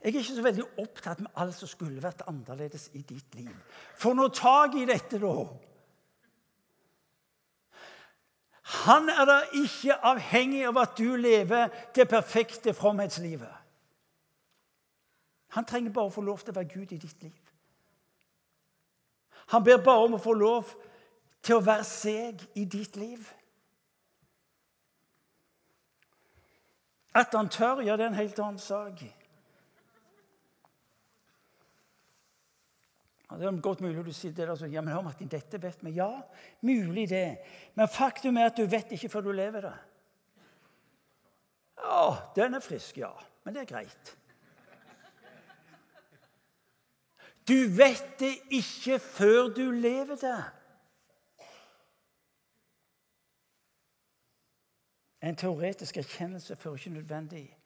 Jeg 0.00 0.14
er 0.14 0.16
ikke 0.16 0.34
så 0.34 0.42
veldig 0.42 0.66
opptatt 0.80 1.20
med 1.20 1.34
alt 1.36 1.54
som 1.58 1.68
skulle 1.68 2.02
vært 2.02 2.22
annerledes 2.30 2.88
i 2.96 3.02
ditt 3.02 3.34
liv. 3.36 3.52
Få 3.98 4.14
nå 4.16 4.30
tak 4.34 4.78
i 4.80 4.86
dette, 4.88 5.20
da! 5.20 5.34
Han 8.70 9.10
er 9.10 9.26
da 9.26 9.40
ikke 9.58 9.98
avhengig 10.06 10.62
av 10.70 10.78
at 10.78 10.94
du 10.98 11.16
lever 11.18 11.72
det 11.94 12.06
perfekte 12.08 12.72
fromhetslivet. 12.74 13.59
Han 15.56 15.66
trenger 15.66 15.92
bare 15.94 16.10
å 16.10 16.14
få 16.14 16.22
lov 16.22 16.42
til 16.44 16.54
å 16.54 16.58
være 16.60 16.70
Gud 16.70 16.92
i 16.94 17.00
ditt 17.00 17.22
liv. 17.22 17.50
Han 19.50 19.64
ber 19.66 19.82
bare 19.82 20.06
om 20.06 20.14
å 20.14 20.22
få 20.22 20.32
lov 20.38 20.74
til 21.42 21.58
å 21.58 21.64
være 21.64 21.86
seg 21.86 22.42
i 22.54 22.64
ditt 22.70 22.96
liv. 23.00 23.24
At 27.16 27.34
han 27.34 27.50
tør, 27.50 27.82
ja, 27.82 27.96
det 27.98 28.06
er 28.06 28.12
en 28.12 28.20
helt 28.20 28.38
annen 28.38 28.62
sak. 28.62 29.02
Det 33.30 33.46
er 33.46 33.58
godt 33.62 33.80
mulig 33.80 34.04
du 34.04 34.10
det 34.10 34.36
der 34.36 34.66
ja, 34.66 34.80
men 34.82 35.04
Martin, 35.04 35.28
dette 35.30 35.62
vet 35.62 35.84
vi. 35.84 35.90
Ja, 35.98 36.22
mulig 36.60 37.08
det. 37.10 37.38
Men 37.74 37.88
faktum 37.88 38.36
er 38.36 38.50
at 38.50 38.56
du 38.56 38.66
vet 38.66 38.92
ikke 38.92 39.08
før 39.08 39.20
du 39.20 39.32
lever 39.32 39.66
det. 39.66 39.76
Å, 41.80 42.16
den 42.36 42.54
er 42.54 42.62
frisk, 42.62 42.98
ja. 42.98 43.12
Men 43.44 43.54
det 43.54 43.62
er 43.62 43.70
greit. 43.70 44.16
Du 47.50 47.76
vet 47.76 48.04
det 48.18 48.34
ikke 48.50 48.98
før 48.98 49.48
du 49.48 49.70
lever 49.70 50.14
det. 50.14 50.44
En 55.22 55.36
teoretisk 55.36 55.96
erkjennelse 55.96 56.56
fører 56.56 56.74
ikke 56.74 56.90
nødvendig 56.90 57.56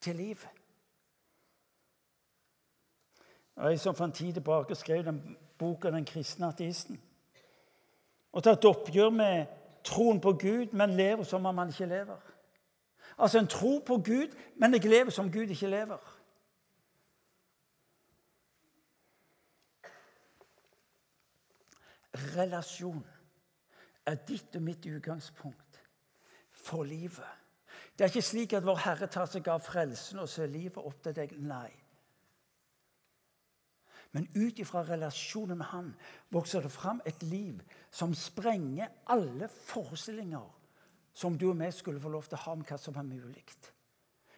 til 0.00 0.16
liv. 0.16 0.36
Jeg 3.56 3.80
som 3.80 3.94
for 3.94 4.04
en 4.04 4.12
tid 4.12 4.32
tilbake 4.32 4.74
skrev 4.74 5.04
den 5.04 5.36
boka 5.58 5.90
'Den 5.90 6.04
kristne 6.04 6.48
ateisten'. 6.48 6.98
Og 8.32 8.42
tatt 8.42 8.64
oppgjør 8.64 9.10
med 9.10 9.46
troen 9.84 10.20
på 10.20 10.32
Gud, 10.32 10.72
men 10.72 10.96
lever 10.96 11.22
som 11.22 11.46
om 11.46 11.58
han 11.58 11.68
ikke 11.68 11.86
lever. 11.86 12.16
Altså 13.18 13.38
en 13.38 13.46
tro 13.46 13.78
på 13.78 13.96
Gud, 13.96 14.36
men 14.56 14.72
jeg 14.72 14.84
lever 14.84 15.10
som 15.10 15.32
Gud 15.32 15.46
ikke 15.46 15.66
lever. 15.66 16.13
Relasjon 22.34 23.02
er 24.06 24.20
ditt 24.28 24.56
og 24.56 24.62
mitt 24.62 24.86
utgangspunkt 24.86 25.80
for 26.64 26.86
livet. 26.86 27.40
Det 27.94 28.04
er 28.04 28.12
ikke 28.12 28.26
slik 28.26 28.52
at 28.54 28.66
Vår 28.66 28.82
Herre 28.84 29.08
tar 29.10 29.26
seg 29.30 29.48
av 29.50 29.62
frelsen 29.64 30.22
og 30.22 30.30
ser 30.30 30.50
livet 30.50 30.82
opp 30.82 31.00
til 31.02 31.14
deg. 31.16 31.34
Nei. 31.38 31.70
Men 34.14 34.28
ut 34.36 34.60
ifra 34.62 34.84
relasjonen 34.86 35.58
med 35.58 35.70
han 35.72 35.88
vokser 36.30 36.62
det 36.62 36.70
fram 36.70 37.00
et 37.06 37.22
liv 37.26 37.62
som 37.90 38.14
sprenger 38.14 38.92
alle 39.10 39.48
forestillinger 39.50 40.52
som 41.14 41.38
du 41.38 41.48
og 41.50 41.58
vi 41.58 41.70
skulle 41.74 42.02
få 42.02 42.10
lov 42.10 42.26
til 42.28 42.38
å 42.38 42.44
ha 42.44 42.54
om 42.54 42.62
hva 42.66 42.78
som 42.78 42.98
er 42.98 43.06
mulig. 43.06 43.44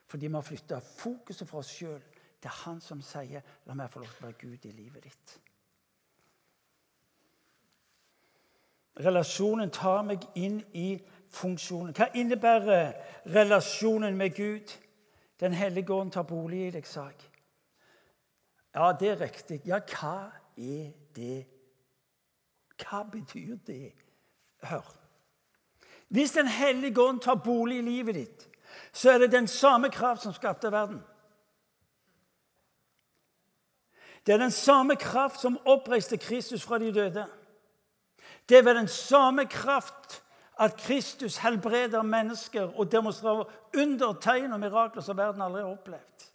Fordi 0.06 0.28
vi 0.28 0.37
har 0.37 0.45
flytta 0.45 0.80
fokuset 0.80 1.49
fra 1.49 1.61
oss 1.61 1.73
sjøl 1.73 2.00
til 2.40 2.56
han 2.62 2.80
som 2.80 3.02
sier 3.02 3.42
'La 3.66 3.75
meg 3.75 3.90
få 3.90 4.00
lov 4.00 4.09
til 4.09 4.25
å 4.25 4.26
være 4.26 4.40
Gud 4.40 4.64
i 4.64 4.73
livet 4.73 5.04
ditt'. 5.04 5.38
Relasjonen 9.00 9.70
tar 9.70 10.02
meg 10.02 10.24
inn 10.34 10.60
i 10.72 10.96
funksjonen. 11.36 11.92
Hva 11.96 12.08
innebærer 12.16 12.94
relasjonen 13.34 14.16
med 14.16 14.36
Gud? 14.36 14.72
Den 15.40 15.52
hellige 15.52 15.92
ånd 15.92 16.12
tar 16.12 16.24
bolig 16.24 16.66
i 16.66 16.70
deg, 16.78 16.86
sa 16.88 17.10
jeg. 17.10 17.26
Ja, 18.76 18.92
det 18.92 19.10
er 19.10 19.20
riktig. 19.20 19.60
Ja, 19.68 19.80
hva 19.84 20.30
er 20.56 20.92
det? 21.16 21.46
Hva 22.80 23.02
betyr 23.12 23.56
det? 23.66 23.92
Hør. 24.62 24.94
Hvis 26.08 26.32
Den 26.32 26.46
hellige 26.46 27.00
ånd 27.00 27.20
tar 27.20 27.34
bolig 27.34 27.78
i 27.78 27.82
livet 27.82 28.14
ditt, 28.14 28.48
så 28.92 29.10
er 29.10 29.18
det 29.18 29.32
den 29.32 29.46
samme 29.46 29.90
kraft 29.90 30.22
som 30.22 30.32
skapte 30.32 30.72
verden. 30.72 31.02
Det 34.26 34.34
er 34.34 34.38
den 34.38 34.50
samme 34.50 34.96
kraft 34.96 35.40
som 35.40 35.58
oppreiste 35.64 36.16
Kristus 36.16 36.64
fra 36.64 36.78
de 36.78 36.94
døde. 36.94 37.26
Det 38.48 38.58
er 38.58 38.62
ved 38.62 38.74
den 38.74 38.88
samme 38.88 39.46
kraft 39.46 40.22
at 40.60 40.76
Kristus 40.76 41.36
helbreder 41.36 42.02
mennesker 42.02 42.78
og 42.78 42.92
demonstrerer 42.92 43.44
undertegn 43.76 44.52
og 44.52 44.60
mirakler 44.60 45.02
som 45.02 45.16
verden 45.16 45.42
aldri 45.42 45.60
har 45.60 45.72
opplevd. 45.74 46.30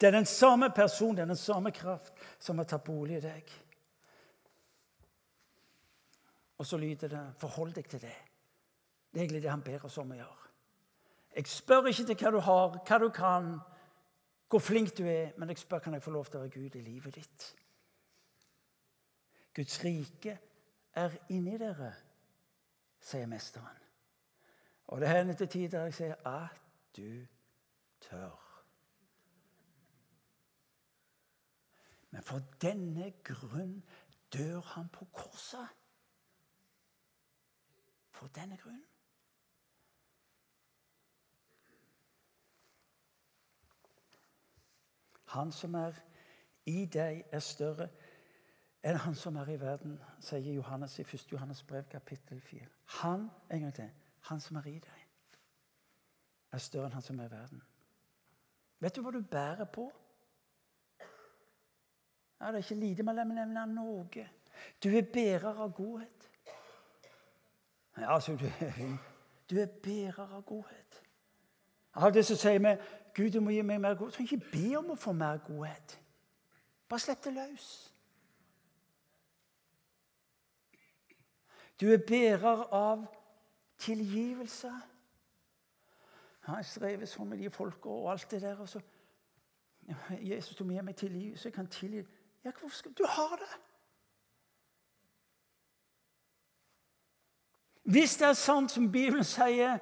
Det 0.00 0.06
er 0.06 0.10
den 0.10 0.26
samme 0.26 0.70
person, 0.70 1.16
det 1.16 1.22
er 1.22 1.32
den 1.32 1.36
samme 1.36 1.70
kraft, 1.70 2.12
som 2.38 2.58
har 2.58 2.68
tatt 2.68 2.84
bolig 2.84 3.16
i 3.18 3.24
deg. 3.24 3.54
Og 6.58 6.66
så 6.66 6.76
lyder 6.76 7.08
det 7.08 7.34
'forhold 7.38 7.72
deg 7.74 7.88
til 7.88 8.00
det'. 8.00 8.24
Det 9.12 9.18
er 9.18 9.24
egentlig 9.24 9.42
det 9.42 9.50
han 9.50 9.62
ber 9.62 9.84
oss 9.84 9.98
om 9.98 10.10
å 10.10 10.14
gjøre. 10.14 10.48
Jeg 11.36 11.46
spør 11.46 11.86
ikke 11.86 12.04
til 12.04 12.16
hva 12.16 12.30
du 12.30 12.38
har, 12.38 12.78
hva 12.88 12.98
du 12.98 13.08
kan, 13.08 13.60
hvor 14.48 14.58
flink 14.58 14.98
du 14.98 15.04
er, 15.06 15.32
men 15.36 15.48
jeg 15.48 15.58
spør 15.58 15.78
kan 15.78 15.92
jeg 15.92 16.02
få 16.02 16.10
lov 16.10 16.24
til 16.24 16.36
å 16.36 16.40
være 16.40 16.50
Gud 16.50 16.74
i 16.74 16.80
livet 16.80 17.14
ditt. 17.14 17.54
Guds 19.58 19.84
rike 19.84 20.38
er 20.94 21.14
inni 21.34 21.56
dere, 21.58 21.88
sier 23.02 23.26
Mesteren. 23.26 23.80
Og 24.86 25.00
det 25.00 25.08
hender 25.10 25.34
til 25.34 25.48
tider 25.50 25.88
jeg 25.88 25.94
sier 25.96 26.28
at 26.30 26.60
du 26.94 27.26
tør. 28.06 28.36
Men 32.14 32.22
for 32.22 32.46
denne 32.62 33.10
grunn 33.26 33.74
dør 34.32 34.60
han 34.76 34.86
på 34.94 35.08
korset. 35.10 35.74
For 38.14 38.30
denne 38.38 38.62
grunn. 38.62 38.84
Han 45.34 45.50
som 45.52 45.74
er 45.74 45.98
i 46.70 46.84
deg, 46.86 47.24
er 47.32 47.42
større 47.42 47.88
enn 48.88 49.00
han 49.04 49.14
som 49.14 49.36
er 49.36 49.50
i 49.52 49.60
verden, 49.60 49.98
sier 50.24 50.54
Johannes 50.54 50.98
i 50.98 51.04
1. 51.04 51.26
Johannes 51.32 51.62
brev, 51.62 51.84
kapittel 51.90 52.40
4. 52.40 52.66
Han 53.02 53.28
en 53.50 53.60
gang 53.60 53.74
til, 53.74 53.90
han 54.30 54.40
som 54.40 54.56
er 54.56 54.68
i 54.70 54.78
deg, 54.84 55.04
er 56.52 56.62
større 56.64 56.88
enn 56.88 56.96
han 56.96 57.04
som 57.04 57.18
er 57.20 57.28
i 57.28 57.32
verden. 57.32 57.62
Vet 58.80 58.96
du 58.96 59.02
hva 59.02 59.12
du 59.12 59.20
bærer 59.20 59.66
på? 59.74 59.88
Ja, 62.40 62.46
det 62.46 62.54
er 62.54 62.64
ikke 62.64 62.80
lite 62.80 63.02
med 63.02 63.18
å 63.18 63.26
nevne 63.26 63.66
noe. 63.74 64.26
Du 64.82 64.88
er 64.88 65.10
bærer 65.12 65.58
av 65.58 65.72
godhet. 65.74 66.30
Ja, 67.98 68.14
altså, 68.14 68.36
du, 68.38 68.46
du 69.50 69.58
er 69.58 69.66
bærer 69.82 70.22
av 70.38 70.44
godhet. 70.46 71.02
Av 71.98 72.14
det 72.14 72.24
som 72.26 72.38
sier 72.38 72.62
vi 72.62 72.76
Gud, 73.14 73.32
du 73.34 73.40
må 73.42 73.50
gi 73.50 73.62
meg 73.66 73.80
mer 73.82 73.98
godhet. 73.98 74.14
Du 74.14 74.16
trenger 74.20 74.36
ikke 74.38 74.52
be 74.52 74.78
om 74.78 74.92
å 74.94 74.98
få 74.98 75.12
mer 75.18 75.40
godhet. 75.46 75.98
Bare 76.88 77.02
slipp 77.02 77.24
det 77.24 77.34
løs. 77.34 77.68
Du 81.80 81.92
er 81.92 81.98
bærer 82.06 82.64
av 82.74 83.06
tilgivelse. 83.78 84.72
Ja, 86.48 86.56
jeg 86.56 86.66
strever 86.66 87.06
sånn 87.06 87.28
med 87.28 87.38
de 87.38 87.50
folka 87.50 87.92
og 87.92 88.10
alt 88.12 88.30
det 88.30 88.42
der. 88.42 88.58
Og 88.58 88.68
så, 88.68 88.80
Jesus, 90.20 90.56
du 90.56 90.64
må 90.64 90.74
gi 90.74 90.82
meg 90.82 90.96
tilgivelse. 90.96 91.48
Jeg 91.48 91.54
kan 91.54 91.70
tilgi. 91.70 92.02
Ja, 92.44 92.50
hvorfor 92.50 92.76
skal 92.76 92.94
du 92.98 93.04
ha 93.06 93.28
det? 93.38 93.50
Hvis 97.88 98.16
det 98.16 98.26
er 98.28 98.32
sant 98.36 98.70
som 98.70 98.92
Bibelen 98.92 99.24
sier, 99.24 99.78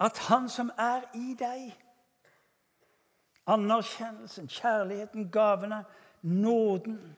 at 0.00 0.18
Han 0.28 0.48
som 0.48 0.70
er 0.78 1.04
i 1.14 1.34
deg 1.38 1.74
Anerkjennelsen, 3.46 4.48
kjærligheten, 4.48 5.30
gavene, 5.30 5.84
nåden 6.22 7.16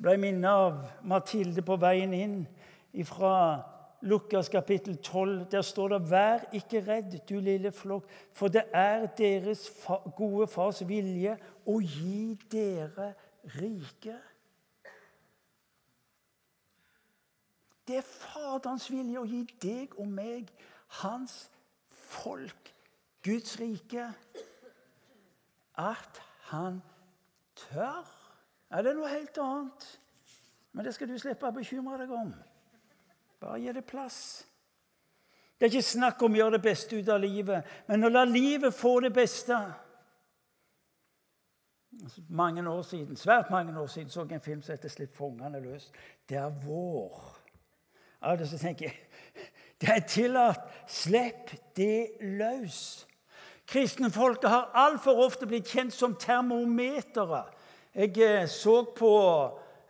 ble 0.00 0.16
minnet 0.18 0.50
av 0.50 0.80
Mathilde 1.06 1.62
på 1.62 1.76
veien 1.80 2.14
inn 2.16 2.40
fra 3.06 3.34
Lukas 4.04 4.50
kapittel 4.52 4.96
12. 4.98 5.46
Der 5.50 5.62
står 5.62 5.88
det 5.88 6.10
'Vær 6.10 6.38
ikke 6.52 6.84
redd, 6.86 7.18
du 7.28 7.40
lille 7.40 7.72
flokk, 7.72 8.04
for 8.32 8.48
det 8.48 8.64
er 8.72 9.06
deres 9.06 9.88
gode 10.16 10.46
fars 10.46 10.88
vilje 10.88 11.38
å 11.66 11.80
gi 11.80 12.38
dere 12.50 13.14
rike. 13.44 14.18
Det 17.88 17.96
er 17.96 18.02
Faderens 18.02 18.90
vilje 18.90 19.20
å 19.20 19.26
gi 19.28 19.42
deg 19.62 19.98
og 19.98 20.08
meg, 20.08 20.48
hans 20.88 21.50
folk, 21.88 22.74
Guds 23.22 23.60
rike. 23.60 24.12
At 25.76 26.22
han 26.48 26.82
tør. 27.56 28.23
Ja, 28.70 28.82
det 28.82 28.90
er 28.90 28.98
noe 28.98 29.12
helt 29.12 29.38
annet. 29.38 29.86
Men 30.74 30.84
det 30.84 30.94
skal 30.96 31.08
du 31.08 31.18
slippe 31.18 31.46
å 31.46 31.54
bekymre 31.54 32.00
deg 32.00 32.10
om. 32.14 32.32
Bare 33.40 33.60
gi 33.62 33.72
det 33.72 33.84
plass. 33.86 34.18
Det 35.54 35.68
er 35.68 35.72
ikke 35.72 35.86
snakk 35.86 36.22
om 36.26 36.34
å 36.34 36.40
gjøre 36.40 36.56
det 36.56 36.64
beste 36.64 36.98
ut 36.98 37.08
av 37.08 37.22
livet, 37.22 37.66
men 37.86 38.04
å 38.04 38.10
la 38.10 38.24
livet 38.26 38.74
få 38.74 38.98
det 39.04 39.12
beste. 39.14 39.56
Mange 42.28 42.64
år 42.68 42.82
siden, 42.82 43.16
Svært 43.16 43.52
mange 43.54 43.76
år 43.80 43.86
siden 43.86 44.10
så 44.10 44.24
jeg 44.24 44.34
en 44.34 44.40
film 44.40 44.62
som 44.62 44.72
heter 44.72 44.88
'Slipp 44.88 45.16
fangene 45.16 45.60
løs'. 45.60 45.90
Det 46.28 46.36
er 46.36 46.50
vår. 46.50 47.38
Av 48.20 48.38
det 48.38 48.48
så 48.48 48.58
tenker 48.58 48.84
jeg 48.84 48.96
det 49.80 49.88
er 49.88 50.00
tillatt. 50.08 50.60
Slipp 50.86 51.50
det 51.76 52.08
løs. 52.20 53.06
Kristenfolket 53.66 54.50
har 54.50 54.70
altfor 54.74 55.24
ofte 55.24 55.46
blitt 55.46 55.68
kjent 55.68 55.92
som 55.92 56.16
termometere. 56.16 57.44
Jeg 57.94 58.18
eh, 58.18 58.48
så 58.48 58.82
på 58.96 59.10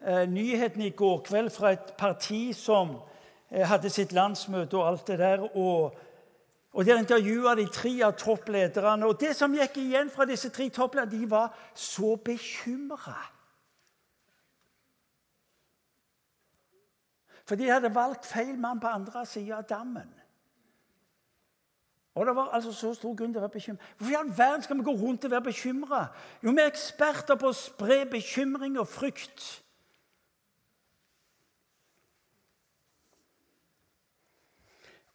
eh, 0.06 0.28
nyhetene 0.28 0.86
i 0.86 0.96
går 0.96 1.22
kveld 1.24 1.50
fra 1.50 1.70
et 1.72 1.94
parti 1.96 2.52
som 2.52 2.98
eh, 3.50 3.64
hadde 3.64 3.90
sitt 3.90 4.12
landsmøte 4.12 4.76
og 4.76 4.88
alt 4.88 5.06
det 5.08 5.18
der. 5.18 5.46
og 5.56 6.00
og 6.74 6.86
Der 6.86 6.98
intervjua 6.98 7.54
de 7.54 7.68
tre 7.70 8.00
av 8.02 8.16
topplederne. 8.18 9.06
og 9.06 9.20
Det 9.20 9.36
som 9.36 9.52
gikk 9.54 9.76
igjen 9.78 10.10
fra 10.10 10.24
disse 10.26 10.48
tre 10.50 10.68
topplederne, 10.68 11.20
de 11.20 11.30
var 11.30 11.54
så 11.74 12.16
bekymra. 12.16 13.14
For 17.46 17.54
de 17.54 17.70
hadde 17.70 17.94
valgt 17.94 18.26
feil 18.26 18.58
mann 18.58 18.80
på 18.80 18.90
andre 18.90 19.26
sida 19.26 19.56
av 19.56 19.68
dammen. 19.68 20.23
Og 22.14 22.26
det 22.26 22.36
var 22.36 22.52
altså 22.54 22.72
så 22.72 22.92
stor 22.94 23.14
grunn 23.18 23.32
til 23.34 23.40
å 23.40 23.42
være 23.42 23.56
bekymra. 23.56 23.90
Hvorfor 23.98 24.12
i 24.12 24.18
all 24.18 24.30
verden 24.38 24.62
skal 24.62 24.78
vi 24.78 24.86
gå 24.86 24.92
rundt 25.00 25.24
og 25.26 25.30
være 25.30 25.48
bekymra? 25.48 26.00
Jo, 26.44 26.52
vi 26.54 26.62
er 26.62 26.70
eksperter 26.70 27.38
på 27.40 27.50
å 27.50 27.56
spre 27.58 28.04
bekymring 28.10 28.78
og 28.78 28.86
frykt. 28.86 29.46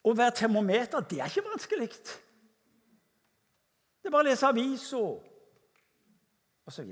Å 0.04 0.16
være 0.16 0.36
termometer, 0.42 1.06
det 1.08 1.22
er 1.22 1.32
ikke 1.32 1.48
vanskelig. 1.48 1.88
Det 4.00 4.08
er 4.08 4.16
bare 4.16 4.26
å 4.26 4.30
lese 4.30 4.48
avisa 4.48 5.00
osv. 6.68 6.92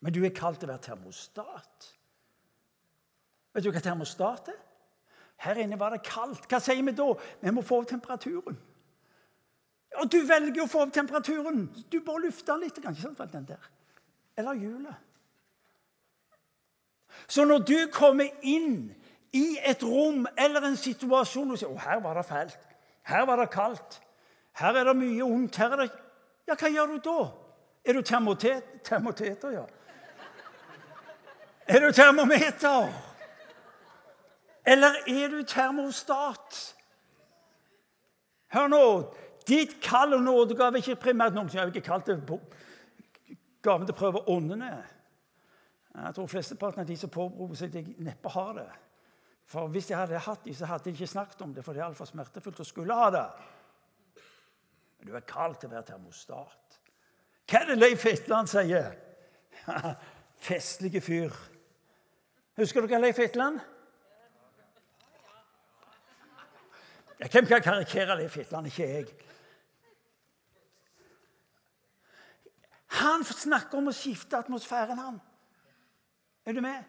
Men 0.00 0.14
du 0.14 0.20
er 0.22 0.34
kalt 0.34 0.60
til 0.60 0.68
å 0.68 0.74
være 0.74 0.86
termostat. 0.86 1.90
Vet 3.56 3.66
du 3.66 3.72
hva 3.72 3.82
termostat 3.82 4.54
er? 4.54 4.65
Her 5.36 5.58
inne 5.60 5.78
var 5.80 5.92
det 5.92 6.02
kaldt. 6.06 6.46
Hva 6.48 6.60
sier 6.62 6.82
vi 6.84 6.94
da? 6.96 7.10
Vi 7.42 7.52
må 7.52 7.62
få 7.62 7.82
opp 7.82 7.90
temperaturen. 7.90 8.56
Og 9.96 10.12
du 10.12 10.18
velger 10.28 10.64
å 10.64 10.68
få 10.68 10.84
opp 10.84 10.94
temperaturen. 10.94 11.66
Du 11.92 12.00
bare 12.04 12.26
lufter 12.26 12.60
litt. 12.60 12.78
Ikke 12.78 12.94
sant, 13.00 13.20
den 13.32 13.48
der. 13.48 13.68
Eller 14.36 14.58
hjulet. 14.60 15.02
Så 17.28 17.44
når 17.44 17.64
du 17.68 17.76
kommer 17.92 18.28
inn 18.42 18.90
i 19.32 19.58
et 19.64 19.82
rom 19.82 20.26
eller 20.38 20.68
en 20.68 20.76
situasjon 20.76 21.52
og 21.52 21.60
sier 21.60 21.72
å, 21.72 21.78
her 21.80 22.02
var 22.04 22.18
det 22.18 22.26
fælt, 22.28 22.68
her 23.08 23.24
var 23.28 23.40
det 23.40 23.48
kaldt, 23.52 23.98
her 24.60 24.76
er 24.76 24.88
det 24.88 24.96
mye 24.98 25.24
ondt 25.24 25.56
her 25.60 25.74
er 25.76 25.82
det... 25.84 25.88
Ja, 26.46 26.54
hva 26.54 26.70
gjør 26.70 26.92
du 26.92 27.00
da? 27.04 27.16
Er 27.86 27.96
du 27.96 28.04
termotet... 28.06 28.68
termoteter? 28.84 29.56
Ja. 29.56 29.64
Er 31.66 31.82
du 31.82 31.92
termometer? 31.92 32.92
Eller 34.66 34.98
er 35.06 35.30
du 35.30 35.42
termostat? 35.46 36.76
Hør 38.54 38.70
nå. 38.72 38.84
Ditt 39.46 39.76
kall 39.82 40.16
og 40.16 40.24
nådegave 40.26 40.80
er 40.80 40.82
ikke 40.82 41.04
primært 41.06 41.36
noen 41.36 41.50
som 41.50 41.60
har 41.60 41.70
ikke 41.70 41.86
kalt 41.86 42.08
det 42.10 42.18
gaven 43.62 43.86
til 43.86 43.94
å 43.94 43.98
prøve 43.98 44.24
åndene. 44.30 44.72
Jeg 45.96 46.16
tror 46.16 46.28
flesteparten 46.30 46.82
av 46.82 46.88
de 46.88 46.96
som 46.98 47.12
påberoper 47.12 47.58
seg 47.58 47.70
det, 47.72 47.84
neppe 48.02 48.32
har 48.34 48.52
det. 48.58 48.66
For 49.46 49.70
hvis 49.70 49.86
de 49.88 49.94
hadde 49.94 50.18
hatt 50.18 50.42
det, 50.44 50.56
så 50.58 50.66
hadde 50.66 50.88
de 50.88 50.96
ikke 50.96 51.08
snakket 51.08 51.44
om 51.46 51.54
det, 51.54 51.62
for 51.64 51.72
det 51.76 51.84
er 51.84 51.86
altfor 51.86 52.08
smertefullt 52.10 52.64
å 52.64 52.66
skulle 52.66 52.96
ha 52.98 53.06
det. 53.14 53.26
Men 54.98 55.08
Du 55.08 55.14
er 55.14 55.26
kalt 55.28 55.60
til 55.62 55.70
å 55.70 55.76
være 55.76 55.92
termostat. 55.92 56.80
Hva 57.46 57.62
er 57.62 57.70
det 57.70 57.78
Leif 57.78 58.04
Etland 58.10 58.50
sier? 58.50 58.90
Festlige 60.48 61.00
fyr. 61.00 61.34
Husker 62.58 62.82
dere 62.82 63.06
Leif 63.06 63.22
Etland? 63.22 63.62
Hvem 67.18 67.46
kan 67.46 67.62
karikere 67.62 68.18
det 68.18 68.36
Etland? 68.36 68.66
Ikke 68.66 68.82
jeg. 68.82 69.06
Han 72.86 73.24
snakker 73.24 73.78
om 73.78 73.88
å 73.90 73.94
skifte 73.96 74.38
atmosfæren, 74.38 74.98
han. 74.98 75.18
Er 76.46 76.52
du 76.52 76.60
med? 76.60 76.84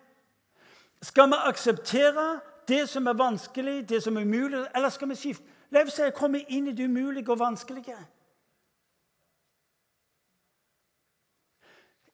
Skal 1.02 1.30
vi 1.32 1.40
akseptere 1.50 2.40
det 2.68 2.84
som 2.90 3.08
er 3.08 3.18
vanskelig, 3.18 3.90
det 3.90 4.02
som 4.04 4.18
er 4.18 4.28
umulig, 4.28 4.66
eller 4.76 4.90
skal 4.90 5.10
vi 5.10 5.18
skifte? 5.20 5.56
Lev 5.72 5.90
seg 5.92 6.13
komme 6.16 6.44
inn 6.48 6.70
i 6.70 6.76
det 6.76 6.86
umulige 6.88 7.34
og 7.34 7.42
vanskelige. 7.42 7.98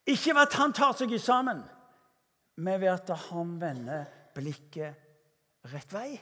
Ikke 0.10 0.34
ved 0.34 0.42
at 0.42 0.58
han 0.58 0.74
tar 0.74 0.96
seg 0.98 1.14
sammen, 1.22 1.62
men 2.56 2.82
ved 2.82 2.90
at 2.90 3.14
han 3.30 3.58
vender 3.62 4.06
blikket 4.36 5.70
rett 5.72 5.94
vei. 5.94 6.18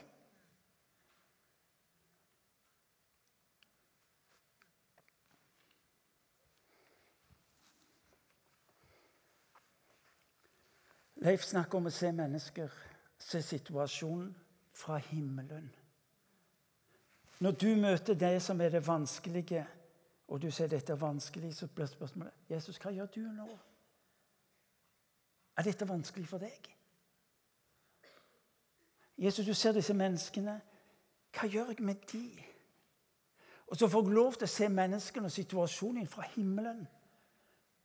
Leif 11.22 11.44
snakker 11.46 11.78
om 11.78 11.86
å 11.86 11.94
se 11.94 12.10
mennesker, 12.12 12.72
se 13.18 13.42
situasjonen 13.46 14.32
fra 14.74 14.96
himmelen. 14.98 15.68
Når 17.42 17.52
du 17.58 17.68
møter 17.78 18.18
det 18.18 18.42
som 18.42 18.60
er 18.60 18.74
det 18.74 18.86
vanskelige, 18.86 19.62
og 20.28 20.42
du 20.42 20.50
sier 20.50 20.70
dette 20.70 20.94
er 20.94 20.98
vanskelig, 20.98 21.54
så 21.54 21.66
blir 21.66 21.86
spørsmålet 21.86 22.50
Jesus, 22.50 22.78
hva 22.82 22.90
gjør 22.94 23.10
du 23.14 23.20
nå? 23.20 23.48
Er 25.58 25.66
dette 25.66 25.88
vanskelig 25.88 26.26
for 26.28 26.42
deg? 26.42 26.70
Jesus, 29.18 29.46
du 29.46 29.54
ser 29.54 29.76
disse 29.76 29.94
menneskene. 29.94 30.56
Hva 31.36 31.48
gjør 31.48 31.74
jeg 31.74 31.84
med 31.84 32.06
de? 32.12 32.24
Og 33.66 33.76
så 33.76 33.88
får 33.88 34.06
jeg 34.06 34.14
lov 34.16 34.38
til 34.38 34.48
å 34.48 34.54
se 34.54 34.68
menneskene 34.68 35.28
og 35.28 35.34
situasjonen 35.34 36.08
fra 36.10 36.26
himmelen. 36.34 36.82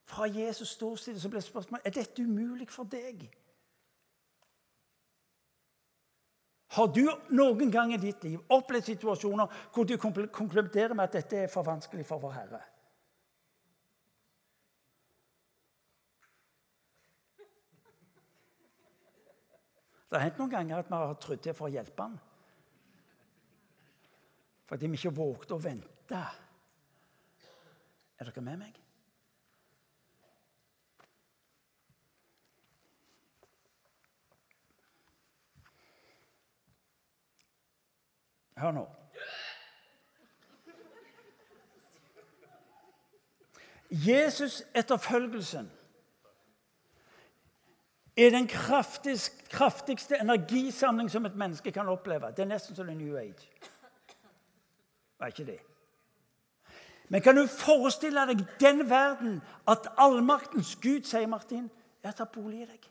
Fra 0.08 0.28
Jesus 0.32 0.70
ståsted 0.78 1.20
så 1.20 1.30
ble 1.30 1.41
spørsmålet 1.43 1.88
er 1.88 1.96
dette 1.98 2.24
umulig 2.24 2.70
for 2.72 2.88
deg. 2.88 3.26
Har 6.78 6.88
du 6.96 7.04
noen 7.36 7.72
gang 7.74 7.91
i 7.91 8.00
ditt 8.00 8.24
liv 8.24 8.39
opplevd 8.54 8.88
situasjoner 8.91 9.60
hvor 9.74 9.88
du 9.88 9.98
konkluderer 10.00 10.96
med 10.96 11.08
at 11.08 11.20
dette 11.20 11.43
er 11.43 11.52
for 11.52 11.67
vanskelig 11.67 12.06
for 12.08 12.24
vår 12.24 12.36
Herre? 12.38 12.63
Det 20.08 20.15
har 20.15 20.24
hendt 20.30 20.39
noen 20.39 20.56
ganger 20.56 20.80
at 20.80 20.88
vi 20.88 21.04
har 21.04 21.20
trodd 21.20 21.43
det 21.43 21.56
for 21.58 21.67
å 21.67 21.74
hjelpe 21.74 22.04
ham. 22.06 22.20
Fordi 24.67 24.88
vi 24.88 25.00
ikke 25.00 25.15
vågte 25.17 25.56
å 25.56 25.63
vente. 25.63 26.28
Er 28.17 28.30
dere 28.30 28.43
med 28.43 28.62
meg? 28.63 28.87
Hør 38.58 38.72
nå. 38.72 38.88
Jesus-etterfølgelsen 43.91 45.72
er 48.17 48.30
den 48.30 48.48
kraftigste 48.48 50.17
energisamling 50.22 51.12
som 51.12 51.26
et 51.26 51.36
menneske 51.36 51.72
kan 51.72 51.88
oppleve. 51.88 52.32
Det 52.32 52.39
er 52.39 52.50
nesten 52.52 52.76
som 52.76 52.89
en 52.89 52.98
New 52.98 53.17
Age. 53.17 53.48
Var 55.20 55.28
ikke 55.28 55.46
det? 55.46 55.60
Men 57.10 57.22
kan 57.22 57.36
du 57.36 57.48
forestille 57.48 58.26
deg 58.28 58.43
den 58.60 58.89
verden 58.89 59.41
at 59.67 59.88
allmaktens 59.98 60.76
Gud, 60.76 61.06
sier 61.08 61.28
Martin, 61.28 61.70
er 62.04 62.12
tatt 62.12 62.32
bolig 62.34 62.65
i 62.65 62.67
deg? 62.67 62.89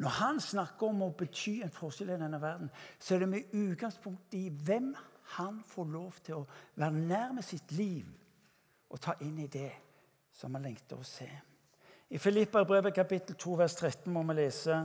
Når 0.00 0.08
han 0.08 0.40
snakker 0.40 0.88
om 0.88 1.02
å 1.04 1.12
bety 1.12 1.58
en 1.60 1.72
forskjell 1.74 2.14
i 2.14 2.16
denne 2.22 2.40
verden, 2.40 2.70
så 2.98 3.14
er 3.14 3.18
det 3.20 3.28
med 3.28 3.52
utgangspunkt 3.52 4.34
i 4.38 4.46
hvem 4.48 4.94
han 5.36 5.60
får 5.66 5.90
lov 5.92 6.22
til 6.24 6.38
å 6.38 6.46
være 6.80 7.02
nær 7.04 7.34
med 7.36 7.44
sitt 7.44 7.74
liv 7.76 8.08
og 8.88 9.00
ta 9.04 9.18
inn 9.20 9.36
i 9.44 9.50
det 9.52 9.68
som 10.32 10.56
han 10.56 10.64
lengter 10.64 10.96
å 10.96 11.04
se. 11.04 11.28
I 12.10 12.18
Filipperbrevet 12.18 12.96
kapittel 12.96 13.36
2 13.36 13.58
vers 13.60 13.76
13 13.76 14.08
må 14.12 14.24
vi 14.30 14.40
lese 14.40 14.80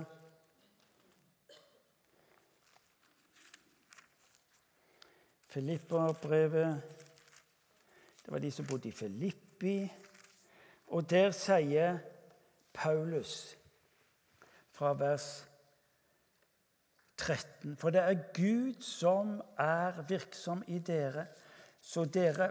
Filipperbrevet 5.56 6.91
Det 8.25 8.34
var 8.34 8.43
de 8.43 8.51
som 8.51 8.67
bodde 8.67 8.89
i 8.89 8.91
Filippi. 8.91 9.78
Og 10.88 11.10
der 11.10 11.32
sier 11.32 12.01
Paulus 12.73 13.56
fra 14.76 14.94
vers 15.00 15.28
13. 17.18 17.76
For 17.80 17.90
det 17.96 18.02
er 18.04 18.24
Gud 18.36 18.82
som 18.84 19.38
er 19.58 20.02
virksom 20.10 20.64
i 20.68 20.80
dere, 20.80 21.28
så 21.82 22.06
dere 22.06 22.50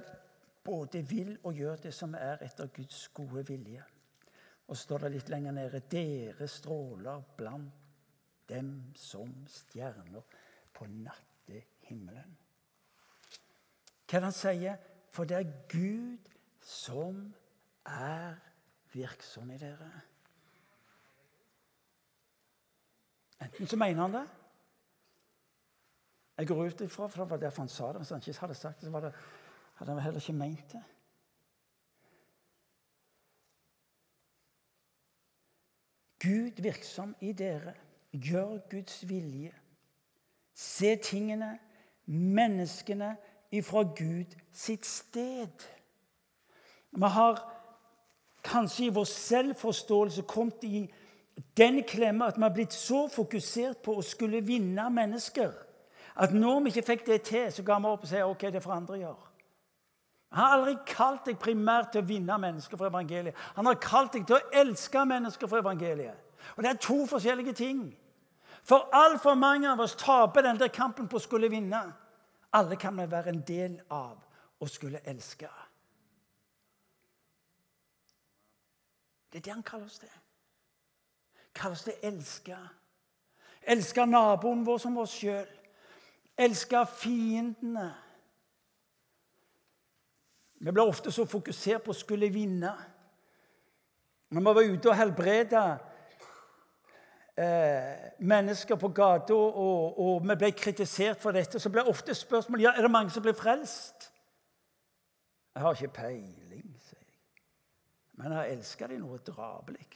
både 0.64 1.02
vil 1.08 1.34
og 1.42 1.54
gjør 1.54 1.82
det 1.84 1.92
som 1.94 2.14
er 2.16 2.40
etter 2.46 2.70
Guds 2.72 3.08
gode 3.14 3.44
vilje. 3.46 3.84
Og 4.68 4.76
står 4.76 5.04
det 5.04 5.10
litt 5.18 5.28
lenger 5.28 5.52
nede 5.52 5.82
Dere 5.92 6.48
stråler 6.48 7.20
blant 7.36 7.82
dem 8.48 8.70
som 8.96 9.28
stjerner 9.48 10.24
på 10.72 10.88
nattehimmelen. 10.88 12.32
Hva 14.04 14.16
er 14.16 14.20
det 14.20 14.24
han 14.24 14.36
sier? 14.36 14.80
For 15.12 15.28
det 15.28 15.36
er 15.36 15.52
Gud 15.70 16.32
som 16.64 17.20
er 17.84 18.40
virksom 18.94 19.52
i 19.52 19.60
dere. 19.60 19.90
Enten 23.44 23.66
så 23.66 23.76
mener 23.76 24.02
han 24.02 24.14
det 24.14 24.28
Jeg 26.36 26.46
går 26.46 26.64
ut 26.64 26.80
ifra, 26.80 27.06
for 27.06 27.22
det 27.22 27.30
var 27.30 27.36
derfor 27.36 27.62
han 27.62 27.68
sa 27.68 27.88
det. 27.88 27.96
Hvis 27.96 28.08
han 28.10 28.22
ikke 28.26 28.40
hadde 28.40 28.54
sagt 28.54 28.80
det, 28.80 28.90
så 28.90 29.00
det, 29.00 29.12
hadde 29.74 29.92
han 29.92 30.02
heller 30.02 30.20
ikke 30.20 30.32
ment 30.32 30.72
det. 30.72 30.82
Gud 36.18 36.62
virksom 36.62 37.16
i 37.20 37.32
dere. 37.32 37.74
Gjør 38.12 38.58
Guds 38.70 39.08
vilje. 39.08 39.52
Se 40.54 40.96
tingene, 40.96 41.58
menneskene, 42.06 43.16
ifra 43.50 43.82
Gud 43.82 44.34
sitt 44.52 44.86
sted. 44.86 45.66
Vi 46.90 47.06
har 47.06 47.40
kanskje 48.44 48.86
i 48.86 48.94
vår 48.94 49.04
selvforståelse 49.04 50.22
kommet 50.22 50.64
i 50.64 50.84
den 51.56 51.82
klemmer 51.86 52.30
at 52.30 52.38
vi 52.38 52.42
har 52.42 52.54
blitt 52.54 52.72
så 52.72 53.06
fokusert 53.10 53.82
på 53.82 53.96
å 53.98 54.02
skulle 54.06 54.42
vinne 54.46 54.86
mennesker 54.90 55.52
at 56.14 56.34
når 56.34 56.60
vi 56.62 56.70
ikke 56.70 56.86
fikk 56.86 57.06
det 57.06 57.22
til, 57.26 57.48
så 57.52 57.62
ga 57.66 57.78
vi 57.82 57.90
opp 57.90 58.04
og 58.06 58.10
sier 58.10 58.28
ok, 58.28 58.46
det 58.54 58.62
får 58.62 58.74
andre 58.76 58.98
gjøre. 59.00 59.30
Han 60.34 60.42
har 60.44 60.54
aldri 60.56 60.74
kalt 60.86 61.26
deg 61.28 61.38
primært 61.42 61.92
til 61.94 62.02
å 62.02 62.06
vinne 62.06 62.38
mennesker 62.42 62.78
for 62.78 62.90
evangeliet. 62.90 63.36
Han 63.54 63.66
har 63.70 63.78
kalt 63.82 64.14
deg 64.14 64.26
til 64.26 64.38
å 64.38 64.60
elske 64.62 65.04
mennesker 65.06 65.50
for 65.50 65.62
evangeliet. 65.62 66.16
Og 66.56 66.62
Det 66.62 66.70
er 66.70 66.80
to 66.82 67.06
forskjellige 67.06 67.52
ting. 67.52 67.84
For 68.64 68.88
altfor 68.92 69.34
mange 69.34 69.70
av 69.70 69.80
oss 69.80 69.94
taper 69.94 70.42
den 70.42 70.58
der 70.58 70.72
kampen 70.74 71.08
på 71.08 71.18
å 71.18 71.22
skulle 71.22 71.50
vinne. 71.50 71.82
Alle 72.54 72.76
kan 72.76 72.96
vi 72.98 73.06
være 73.10 73.34
en 73.34 73.42
del 73.46 73.78
av 73.90 74.18
å 74.58 74.66
skulle 74.70 75.02
elske. 75.06 75.50
Det 79.32 79.38
er 79.38 79.46
det 79.46 79.52
han 79.52 79.66
kaller 79.66 79.86
oss 79.86 79.98
til 79.98 80.10
kalles 81.54 81.84
det 81.86 81.98
elske. 82.02 82.56
Elske 83.66 84.06
naboen 84.06 84.64
vår 84.66 84.80
som 84.82 84.96
oss 85.00 85.14
sjøl. 85.20 85.46
Elske 86.36 86.82
fiendene. 86.98 87.88
Vi 90.64 90.72
blir 90.72 90.88
ofte 90.88 91.12
så 91.12 91.26
fokusert 91.28 91.84
på 91.84 91.92
å 91.92 91.96
skulle 91.96 92.30
vinne. 92.32 92.72
Når 94.32 94.40
vi 94.40 94.54
var 94.56 94.70
ute 94.72 94.90
og 94.90 94.96
helbreda 94.96 95.64
eh, 97.36 98.16
mennesker 98.18 98.78
på 98.80 98.88
gata, 98.88 99.36
og, 99.36 99.98
og, 100.00 100.24
vi 100.24 100.38
ble 100.40 100.50
kritisert 100.56 101.20
for 101.22 101.36
dette, 101.36 101.60
så 101.60 101.70
ble 101.70 101.84
ofte 101.90 102.16
spørsmålet 102.16 102.64
ja, 102.64 102.74
er 102.74 102.86
det 102.86 102.90
mange 102.90 103.12
som 103.14 103.22
blir 103.22 103.36
frelst. 103.38 104.10
Jeg 105.54 105.62
har 105.62 105.76
ikke 105.76 105.94
peiling, 106.00 106.70
sier 106.82 106.98
jeg. 106.98 107.42
Men 108.18 108.34
jeg 108.38 108.56
elsker 108.56 108.90
dem 108.90 109.04
noe 109.04 109.20
drabelig. 109.22 109.86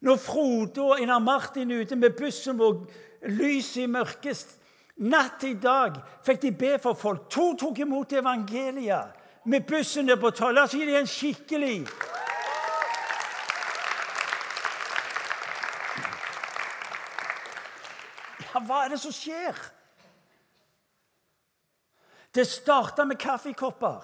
Når 0.00 0.16
Frode 0.22 0.82
og 0.82 1.00
Einar 1.00 1.18
Martin 1.18 1.70
er 1.70 1.82
ute 1.82 1.96
med 1.96 2.14
bussen 2.18 2.60
og 2.60 2.86
lyset 3.26 3.82
i 3.82 3.90
mørket 3.90 4.58
Natt 4.98 5.44
i 5.46 5.52
dag 5.54 5.94
fikk 6.26 6.40
de 6.42 6.50
be 6.58 6.72
for 6.82 6.98
folk. 6.98 7.28
To 7.30 7.52
tok 7.54 7.78
imot 7.84 8.12
evangeliet 8.18 9.14
med 9.46 9.66
bussen 9.66 10.08
ned 10.10 10.18
på 10.18 10.32
tolv. 10.34 10.56
La 10.56 10.64
oss 10.66 10.74
gi 10.74 10.86
dem 10.86 10.98
en 10.98 11.06
skikkelig 11.06 11.86
Ja, 18.48 18.62
hva 18.64 18.84
er 18.84 18.94
det 18.94 18.98
som 18.98 19.12
skjer? 19.14 19.54
Det 22.34 22.46
starta 22.48 23.04
med 23.04 23.20
kaffekopper. 23.20 24.02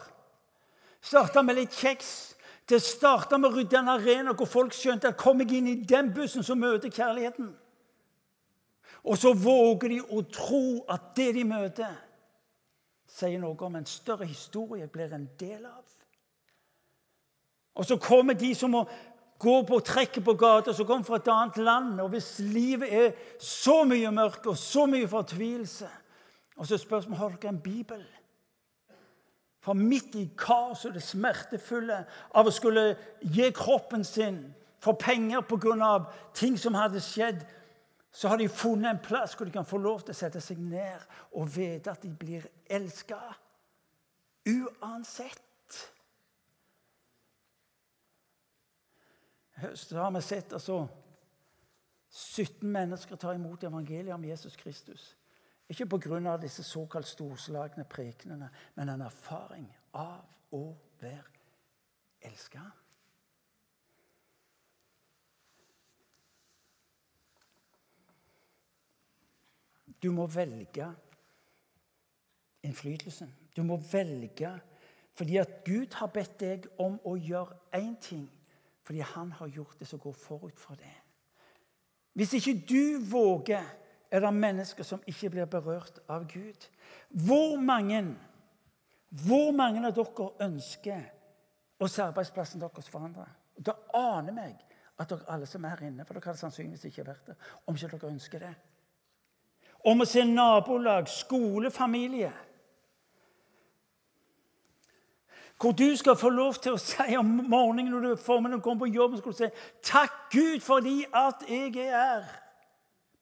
Starta 1.02 1.42
med 1.42 1.58
litt 1.58 1.74
kjeks. 1.74 2.33
Det 2.68 2.80
starta 2.82 3.36
med 3.38 3.50
å 3.50 3.58
rydde 3.58 3.76
en 3.78 3.92
arena 3.92 4.32
hvor 4.32 4.48
folk 4.48 4.72
skjønte 4.76 5.10
at 5.10 5.20
kom 5.20 5.42
jeg 5.42 5.58
inn 5.58 5.68
i 5.68 5.76
den 5.84 6.12
bussen, 6.14 6.42
så 6.42 6.56
møter 6.56 6.92
kjærligheten. 6.92 7.50
Og 9.04 9.18
så 9.20 9.34
våger 9.36 9.92
de 9.92 9.98
å 10.00 10.22
tro 10.32 10.66
at 10.88 11.12
det 11.16 11.34
de 11.36 11.44
møter, 11.44 11.92
sier 13.14 13.38
noe 13.38 13.58
om 13.66 13.76
en 13.76 13.86
større 13.86 14.26
historie 14.26 14.88
blir 14.90 15.12
en 15.12 15.28
del 15.38 15.66
av. 15.68 15.82
Og 17.74 17.86
så 17.86 17.98
kommer 18.00 18.34
de 18.38 18.54
som 18.54 18.72
må 18.72 18.84
gå 19.38 19.54
på 19.66 19.80
trekket 19.84 20.24
på 20.24 20.34
gata, 20.38 20.72
som 20.72 20.86
kommer 20.86 21.04
fra 21.04 21.18
et 21.20 21.30
annet 21.30 21.56
land. 21.56 22.00
Og 22.00 22.10
hvis 22.14 22.38
livet 22.38 22.92
er 22.94 23.12
så 23.42 23.82
mye 23.88 24.12
mørke 24.14 24.52
og 24.54 24.58
så 24.58 24.86
mye 24.90 25.10
fortvilelse 25.10 25.90
Og 26.56 26.66
så 26.66 26.76
spørs 26.78 27.06
om 27.06 27.16
har 27.18 27.32
dere 27.34 27.50
en 27.50 27.60
bibel. 27.60 28.04
For 29.64 29.72
midt 29.72 30.14
i 30.20 30.26
kaoset 30.36 30.90
og 30.90 30.98
det 30.98 31.02
smertefulle 31.02 32.02
av 32.36 32.48
å 32.48 32.52
skulle 32.52 32.82
gi 33.24 33.48
kroppen 33.56 34.04
sin 34.04 34.42
for 34.84 34.98
penger 35.00 35.40
pga. 35.40 36.04
ting 36.34 36.58
som 36.60 36.74
hadde 36.74 37.00
skjedd, 37.00 37.46
så 38.12 38.28
har 38.28 38.36
de 38.36 38.48
funnet 38.48 38.90
en 38.90 39.00
plass 39.02 39.34
hvor 39.34 39.46
de 39.46 39.52
kan 39.52 39.66
få 39.66 39.78
lov 39.78 40.04
til 40.04 40.12
å 40.12 40.18
sette 40.18 40.40
seg 40.40 40.58
ned 40.58 41.00
og 41.32 41.48
vite 41.56 41.90
at 41.90 42.02
de 42.02 42.10
blir 42.12 42.44
elska. 42.70 43.18
Uansett. 44.46 45.40
Så 49.74 49.96
har 49.96 50.10
vi 50.10 50.20
sett 50.20 50.52
altså 50.52 50.86
17 52.10 52.68
mennesker 52.70 53.16
ta 53.16 53.32
imot 53.34 53.64
evangeliet 53.64 54.14
om 54.14 54.24
Jesus 54.24 54.56
Kristus. 54.56 55.16
Ikke 55.68 55.86
pga. 55.86 56.36
disse 56.36 56.62
såkalt 56.62 57.06
storslagne 57.06 57.84
prekenene, 57.84 58.50
men 58.74 58.88
en 58.88 59.00
erfaring 59.00 59.76
av 59.92 60.24
å 60.52 60.76
være 61.00 61.24
elska. 62.20 62.60
Du 70.02 70.12
må 70.12 70.26
velge 70.26 70.90
innflytelsen. 72.62 73.34
Du 73.56 73.62
må 73.62 73.76
velge 73.92 74.60
fordi 75.14 75.36
at 75.38 75.64
Gud 75.64 75.94
har 75.94 76.10
bedt 76.10 76.40
deg 76.40 76.64
om 76.82 76.96
å 77.06 77.14
gjøre 77.14 77.54
én 77.78 77.94
ting. 78.02 78.26
Fordi 78.82 79.00
han 79.14 79.30
har 79.32 79.46
gjort 79.46 79.78
det 79.78 79.86
som 79.88 80.00
går 80.02 80.12
forut 80.12 80.58
for 80.60 80.74
det. 80.74 80.94
Hvis 82.12 82.34
ikke 82.34 82.56
du 82.68 82.98
våger, 83.10 83.62
er 84.14 84.22
det 84.22 84.30
mennesker 84.34 84.86
som 84.86 85.02
ikke 85.10 85.32
blir 85.34 85.48
berørt 85.50 85.98
av 86.08 86.26
Gud. 86.30 86.68
Hvor 87.26 87.56
mange, 87.60 88.04
hvor 89.26 89.50
mange 89.56 89.82
av 89.86 89.96
dere 89.96 90.28
ønsker 90.46 91.08
å 91.82 91.88
se 91.90 92.04
arbeidsplassen 92.04 92.62
deres 92.62 92.90
forandre? 92.92 93.26
Da 93.58 93.74
aner 93.98 94.36
meg 94.36 94.62
at 94.98 95.10
dere 95.10 95.26
alle 95.34 95.48
som 95.50 95.64
er 95.64 95.74
her 95.74 95.88
inne, 95.88 96.06
for 96.06 96.14
dere 96.14 96.30
hadde 96.30 96.42
sannsynligvis 96.44 96.86
ikke 96.90 97.08
vært 97.08 97.32
der, 97.32 97.50
om 97.66 97.74
ikke 97.74 97.96
dere 97.96 98.14
ønsker 98.14 98.46
det 98.46 98.54
om 99.84 100.00
å 100.00 100.08
se 100.08 100.24
nabolag, 100.24 101.08
skole, 101.12 101.70
familie. 101.72 102.30
Hvor 105.60 105.72
du 105.76 105.86
skal 105.96 106.16
få 106.18 106.30
lov 106.34 106.56
til 106.60 106.74
å 106.74 106.80
si 106.80 107.16
om 107.16 107.28
morgenen 107.48 107.92
når 107.92 108.06
du 108.06 108.20
formiddag 108.20 108.62
kommer 108.64 108.84
på 108.84 108.94
jobb, 108.96 109.18
skal 109.18 109.32
du 109.32 109.36
si, 109.36 109.50
'Takk 109.82 110.16
Gud 110.32 110.60
fordi 110.60 111.04
at 111.12 111.44
jeg 111.48 111.76
er 111.76 112.24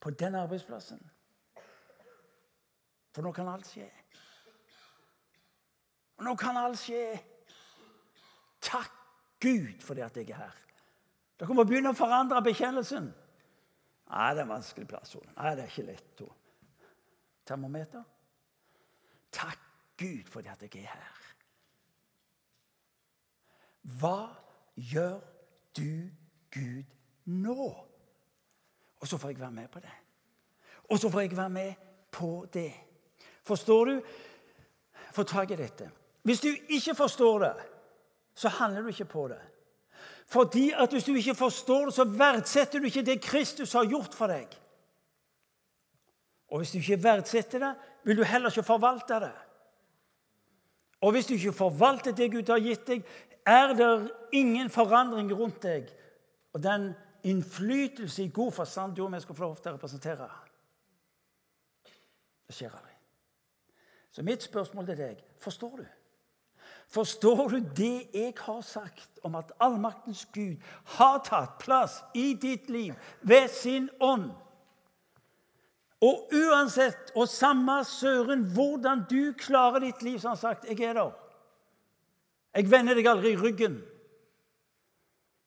på 0.03 0.11
den 0.11 0.35
arbeidsplassen.' 0.35 1.03
For 3.13 3.23
nå 3.23 3.33
kan 3.37 3.49
alt 3.49 3.69
skje. 3.69 3.87
Nå 6.25 6.35
kan 6.41 6.57
alt 6.57 6.81
skje. 6.81 7.05
Takk 8.63 8.93
Gud 9.43 9.81
fordi 9.85 10.01
at 10.01 10.17
jeg 10.17 10.31
er 10.31 10.45
her. 10.45 10.59
Dere 11.41 11.57
må 11.59 11.65
begynne 11.67 11.91
å 11.93 11.99
forandre 11.99 12.41
bekjennelsen. 12.47 13.11
Nei, 14.13 14.29
det 14.33 14.43
er 14.43 14.47
en 14.47 14.53
vanskelig 14.53 14.89
plass. 14.89 15.17
Nei, 15.37 15.55
det 15.57 15.65
er 15.65 15.73
ikke 15.73 15.89
lett 15.89 16.23
termometer. 17.49 18.05
Takk 19.33 19.59
Gud 19.99 20.29
for 20.31 20.47
at 20.47 20.63
jeg 20.63 20.85
er 20.85 20.93
her. 20.93 21.19
Hva 23.99 24.31
gjør 24.77 25.19
du, 25.77 26.11
Gud, 26.55 26.85
nå? 27.25 27.92
Og 29.03 29.09
så 29.09 29.19
får 29.19 29.33
jeg 29.33 29.41
være 29.41 29.51
med 29.51 29.69
på 29.69 29.81
det. 29.83 29.95
Og 30.91 30.99
så 30.99 31.11
får 31.11 31.21
jeg 31.21 31.37
være 31.37 31.51
med 31.51 31.75
på 32.11 32.47
det. 32.53 32.73
Forstår 33.43 33.85
du? 33.85 34.01
Få 35.13 35.23
tak 35.23 35.51
i 35.51 35.57
dette. 35.59 35.91
Hvis 36.23 36.41
du 36.41 36.49
ikke 36.69 36.95
forstår 36.95 37.39
det, 37.39 37.55
så 38.35 38.49
handler 38.49 38.83
du 38.83 38.89
ikke 38.89 39.05
på 39.05 39.29
det. 39.29 39.41
Fordi 40.27 40.71
at 40.77 40.91
Hvis 40.91 41.05
du 41.05 41.15
ikke 41.15 41.35
forstår 41.35 41.85
det, 41.85 41.95
så 41.95 42.05
verdsetter 42.05 42.79
du 42.79 42.85
ikke 42.85 43.03
det 43.03 43.23
Kristus 43.23 43.73
har 43.73 43.85
gjort 43.85 44.15
for 44.15 44.27
deg. 44.27 44.47
Og 46.49 46.59
hvis 46.59 46.71
du 46.71 46.79
ikke 46.79 47.03
verdsetter 47.03 47.59
det, 47.59 47.75
vil 48.05 48.17
du 48.17 48.23
heller 48.23 48.51
ikke 48.51 48.63
forvalte 48.63 49.15
det. 49.15 49.33
Og 51.01 51.11
hvis 51.11 51.27
du 51.27 51.35
ikke 51.35 51.53
forvalter 51.53 52.13
det 52.13 52.33
Gud 52.33 52.49
har 52.49 52.59
gitt 52.59 52.87
deg, 52.87 53.05
er 53.47 53.75
det 53.75 54.11
ingen 54.33 54.71
forandring 54.71 55.33
rundt 55.35 55.63
deg. 55.63 55.89
Og 56.53 56.63
den 56.63 56.93
innflytelse 57.23 58.25
i 58.25 58.33
god 58.35 58.53
forstand 58.53 58.99
og 58.99 59.13
jeg 59.13 59.23
skal 59.23 59.35
få 59.35 59.45
lov 59.45 59.57
til 59.57 59.73
å 59.73 59.75
representere. 59.77 60.29
Det 62.47 62.57
skjer 62.57 62.75
aldri. 62.75 62.97
Så 64.13 64.23
mitt 64.23 64.43
spørsmål 64.45 64.87
til 64.87 64.99
deg 64.99 65.21
forstår 65.41 65.77
du? 65.81 65.85
Forstår 66.93 67.49
du 67.49 67.59
det 67.77 68.09
jeg 68.13 68.35
har 68.37 68.61
sagt 68.61 69.21
om 69.25 69.39
at 69.39 69.53
allmaktens 69.65 70.27
Gud 70.35 70.61
har 70.99 71.23
tatt 71.25 71.57
plass 71.63 72.03
i 72.15 72.35
ditt 72.35 72.69
liv 72.71 72.93
ved 73.23 73.49
sin 73.49 73.89
ånd? 74.01 74.29
Og 76.03 76.35
uansett 76.35 77.15
og 77.15 77.31
samme 77.31 77.79
søren 77.87 78.43
hvordan 78.53 79.07
du 79.11 79.33
klarer 79.39 79.87
ditt 79.87 80.03
liv, 80.03 80.19
som 80.19 80.35
han 80.35 80.37
sagt 80.37 80.65
'Jeg 80.65 80.81
er 80.81 80.95
der'. 80.95 81.19
Jeg 82.55 82.71
vender 82.71 82.95
deg 82.95 83.07
aldri 83.07 83.33
i 83.33 83.37
ryggen. 83.37 83.83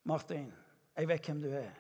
Martin, 0.04 0.54
jeg 0.96 1.08
vet 1.08 1.28
hvem 1.28 1.42
du 1.42 1.50
er. 1.50 1.74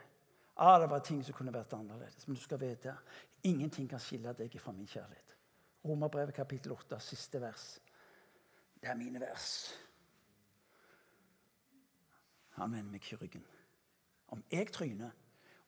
Ah, 0.58 0.80
det 0.82 0.90
var 0.90 1.00
ting 1.04 1.24
som 1.24 1.36
kunne 1.36 1.54
vært 1.54 1.74
annerledes. 1.76 2.28
Men 2.28 2.36
du 2.36 2.42
skal 2.42 2.60
vite 2.60 2.96
ingenting 3.44 3.90
kan 3.90 4.00
skille 4.00 4.34
deg 4.34 4.56
fra 4.60 4.72
min 4.72 4.88
kjærlighet. 4.88 5.36
Romerbrevet 5.86 6.34
kapittel 6.34 6.72
8, 6.72 7.00
siste 7.00 7.42
vers. 7.42 7.66
Det 8.82 8.90
er 8.90 8.98
mine 8.98 9.20
vers. 9.20 9.50
Han 12.56 12.72
vender 12.72 12.92
meg 12.92 13.04
ikke 13.04 13.22
ryggen. 13.22 13.46
Om 14.32 14.44
jeg 14.52 14.72
tryner 14.74 15.12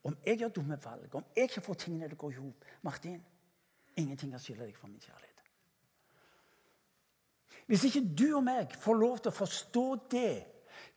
om 0.07 0.17
jeg 0.25 0.39
gjør 0.39 0.53
dumme 0.55 0.77
valg, 0.83 1.15
om 1.15 1.25
jeg 1.35 1.49
ikke 1.49 1.61
får 1.61 1.79
tingene 1.81 2.07
til 2.07 2.15
å 2.15 2.21
gå 2.21 2.29
i 2.31 2.37
hop 2.39 2.67
Martin, 2.87 3.17
ingenting 3.99 4.31
kan 4.31 4.39
skille 4.39 4.63
deg 4.63 4.77
fra 4.77 4.87
min 4.87 5.01
kjærlighet. 5.03 5.41
Hvis 7.67 7.83
ikke 7.89 8.03
du 8.15 8.27
og 8.37 8.45
meg 8.47 8.75
får 8.79 8.95
lov 8.95 9.17
til 9.19 9.33
å 9.33 9.35
forstå 9.35 9.85
det, 10.13 10.31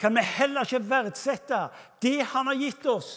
kan 0.00 0.16
vi 0.16 0.24
heller 0.24 0.64
ikke 0.64 0.80
verdsette 0.88 1.66
det 2.02 2.18
han 2.32 2.48
har 2.48 2.58
gitt 2.58 2.86
oss. 2.88 3.10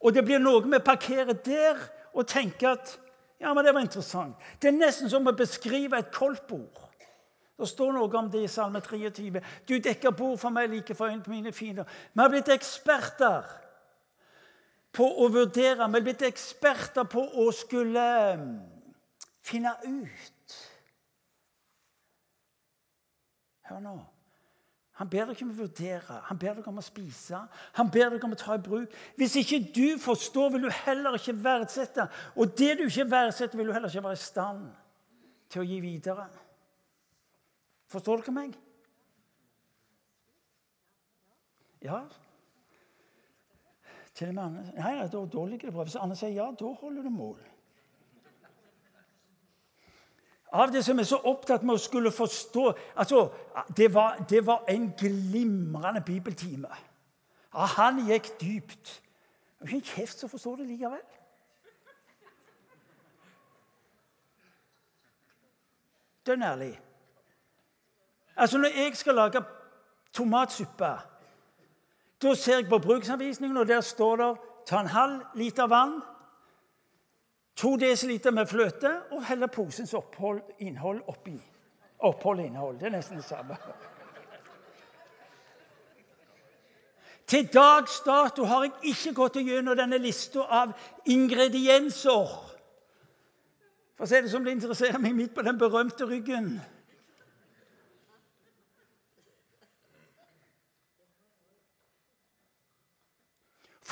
Og 0.00 0.14
det 0.14 0.24
blir 0.26 0.40
noe 0.42 0.64
vi 0.64 0.80
parkerer 0.82 1.36
der 1.44 1.78
og 2.12 2.26
tenker 2.28 2.74
at 2.74 2.98
ja, 3.42 3.52
men 3.54 3.64
det 3.66 3.74
var 3.74 3.82
interessant. 3.82 4.38
Det 4.62 4.70
er 4.70 4.78
nesten 4.78 5.10
som 5.10 5.26
å 5.26 5.34
beskrive 5.34 5.98
et 5.98 6.12
koldtbord. 6.14 6.78
Det 7.58 7.68
står 7.68 7.92
noe 7.94 8.18
om 8.18 8.28
det 8.30 8.44
i 8.46 8.50
Salme 8.50 8.80
23. 8.82 9.42
Du 9.68 9.74
dekker 9.82 10.14
bord 10.14 10.38
for 10.40 10.54
meg 10.54 10.70
like 10.70 10.94
for 10.94 11.10
øynene 11.10 11.22
på 11.26 11.34
mine 11.34 11.52
fiender. 11.52 11.86
Vi 12.14 12.22
har 12.22 12.30
blitt 12.30 12.50
eksperter 12.54 13.50
på 14.94 15.06
å 15.06 15.28
vurdere. 15.32 15.88
Vi 15.88 15.98
har 15.98 16.06
blitt 16.06 16.24
eksperter 16.26 17.06
på 17.10 17.22
å 17.42 17.48
skulle 17.54 18.06
um, 18.38 18.48
finne 19.42 19.74
ut. 19.84 20.56
Hør 23.70 23.84
nå. 23.84 23.94
Han 25.02 25.08
ber 25.10 25.32
ikke 25.32 25.42
om 25.42 25.50
å 25.50 25.56
vurdere, 25.58 26.16
han 26.28 26.38
ber 26.38 26.52
deg 26.60 26.66
om 26.70 26.76
å 26.78 26.82
spise. 26.86 27.40
Han 27.74 27.88
ber 27.90 28.12
deg 28.12 28.22
om 28.22 28.36
å 28.36 28.38
ta 28.38 28.54
i 28.54 28.60
bruk. 28.62 28.92
Hvis 29.18 29.32
ikke 29.40 29.58
du 29.74 29.98
forstår, 29.98 30.52
vil 30.54 30.68
du 30.68 30.76
heller 30.84 31.16
ikke 31.18 31.34
verdsette. 31.42 32.04
Og 32.38 32.52
det 32.54 32.76
du 32.78 32.84
ikke 32.84 33.08
verdsetter, 33.10 33.58
vil 33.58 33.66
du 33.66 33.74
heller 33.74 33.90
ikke 33.90 34.04
være 34.04 34.20
i 34.20 34.22
stand 34.22 34.68
til 35.50 35.64
å 35.64 35.66
gi 35.66 35.80
videre. 35.82 36.28
Forstår 37.90 38.22
dere 38.22 38.36
meg? 38.36 38.54
Ja, 41.82 42.04
Til 44.14 44.30
og 44.30 44.38
med 44.38 44.44
Anne 44.44 44.62
nei 44.76 44.94
da, 45.02 45.24
da 45.34 45.48
ligger 45.50 45.66
det 45.66 45.74
bra. 45.74 45.88
Hvis 45.88 45.98
Anne 45.98 46.14
sier 46.20 46.36
ja, 46.36 46.46
da 46.54 46.70
holder 46.78 47.02
du 47.02 47.10
mål. 47.10 47.42
Av 50.52 50.72
det 50.72 50.84
som 50.84 50.98
er 50.98 51.08
så 51.08 51.16
opptatt 51.24 51.62
med 51.64 51.78
å 51.78 51.80
skulle 51.80 52.10
forstå 52.12 52.66
altså, 52.94 53.30
Det 53.76 53.88
var, 53.94 54.18
det 54.28 54.42
var 54.46 54.64
en 54.68 54.90
glimrende 54.98 56.02
bibeltime. 56.04 56.68
Ja, 57.54 57.64
han 57.76 58.02
gikk 58.08 58.28
dypt. 58.40 59.02
Det 59.58 59.64
er 59.64 59.66
ikke 59.66 59.76
en 59.76 59.90
kjeft 59.94 60.18
som 60.18 60.28
forstår 60.28 60.56
det 60.60 60.66
likevel. 60.66 61.00
Dønn 66.26 66.42
ærlig. 66.42 66.80
Altså, 68.36 68.58
når 68.58 68.68
jeg 68.76 68.96
skal 68.96 69.14
lage 69.14 69.42
tomatsuppe, 70.12 70.92
da 72.22 72.34
ser 72.34 72.60
jeg 72.60 72.68
på 72.68 72.78
bruksanvisningen, 72.78 73.56
og 73.56 73.68
der 73.68 73.80
står 73.80 74.16
det 74.16 74.30
ta 74.66 74.80
en 74.80 74.86
halv 74.86 75.20
liter 75.34 75.66
vann, 75.66 76.02
to 77.56 77.76
dl 77.76 78.32
med 78.32 78.46
fløte 78.46 78.90
og 79.10 79.24
heller 79.26 79.46
posens 79.46 79.94
opphold, 79.94 80.40
innhold 80.58 81.02
oppi. 81.06 81.36
Opphold 81.98 82.40
innhold. 82.40 82.78
Det 82.78 82.86
er 82.86 82.96
nesten 82.96 83.16
det 83.16 83.24
samme. 83.24 83.56
Til 87.26 87.48
dags 87.52 88.00
dato 88.00 88.44
har 88.44 88.64
jeg 88.64 88.72
ikke 88.92 89.14
gått 89.14 89.36
gjennom 89.40 89.76
denne 89.78 89.98
lista 89.98 90.42
av 90.52 90.72
ingredienser. 91.08 92.32
For 93.96 94.04
å 94.04 94.08
si 94.10 94.20
det 94.20 94.32
som 94.32 94.44
det 94.44 94.52
interesserer 94.56 95.00
meg 95.00 95.14
midt 95.16 95.34
på 95.34 95.44
den 95.46 95.56
berømte 95.60 96.04
ryggen. 96.08 96.56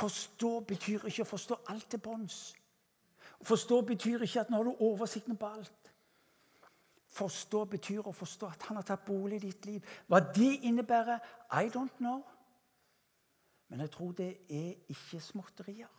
Forstå 0.01 0.53
betyr 0.68 1.05
ikke 1.09 1.25
å 1.25 1.31
forstå 1.31 1.61
alt 1.73 1.87
til 1.92 2.01
bunns. 2.03 2.40
Forstå 3.42 3.81
betyr 3.81 4.22
ikke 4.22 4.40
at 4.40 4.50
nå 4.50 4.57
har 4.57 4.62
du 4.64 4.76
oversikten 4.85 5.37
på 5.37 5.46
alt. 5.46 5.92
Forstå 7.11 7.64
betyr 7.64 8.07
å 8.07 8.12
forstå 8.14 8.46
at 8.46 8.66
han 8.68 8.76
har 8.79 8.87
tatt 8.87 9.05
bolig 9.05 9.40
i 9.40 9.46
ditt 9.48 9.66
liv. 9.66 9.87
Hva 10.07 10.20
det 10.20 10.61
innebærer, 10.68 11.18
I 11.53 11.70
don't 11.72 11.96
know. 11.98 12.20
Men 13.68 13.81
jeg 13.81 13.90
tror 13.90 14.12
det 14.12 14.29
er 14.48 14.74
ikke 14.88 15.20
småtterier. 15.20 15.96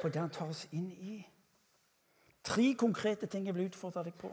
For 0.00 0.08
det 0.08 0.20
han 0.20 0.30
tar 0.30 0.48
oss 0.48 0.66
inn 0.72 0.88
i. 0.92 1.18
Tre 2.44 2.74
konkrete 2.78 3.26
ting 3.26 3.46
jeg 3.46 3.54
vil 3.54 3.68
utfordre 3.68 4.04
deg 4.06 4.14
på. 4.16 4.30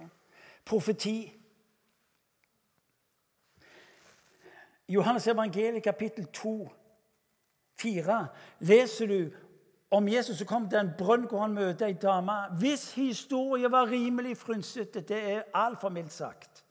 Profeti. 0.66 1.18
Johannes 4.88 5.28
evangeliet 5.28 5.84
kapittel 5.84 6.28
2 6.32 6.58
4 7.76 8.28
leser 8.60 9.08
du 9.08 9.32
om 9.92 10.08
Jesus 10.08 10.38
som 10.38 10.48
kom 10.48 10.70
til 10.70 10.80
en 10.80 10.94
brønn 10.98 11.28
hvor 11.30 11.46
han 11.46 11.54
møter 11.54 11.88
ei 11.88 11.98
dame. 12.02 12.36
Hvis 12.60 12.92
historien 12.98 13.72
var 13.72 13.92
rimelig 13.92 14.38
frynsete, 14.38 15.02
det 15.02 15.20
er 15.32 15.44
altfor 15.54 15.90
mildt 15.90 16.14
sagt. 16.14 16.64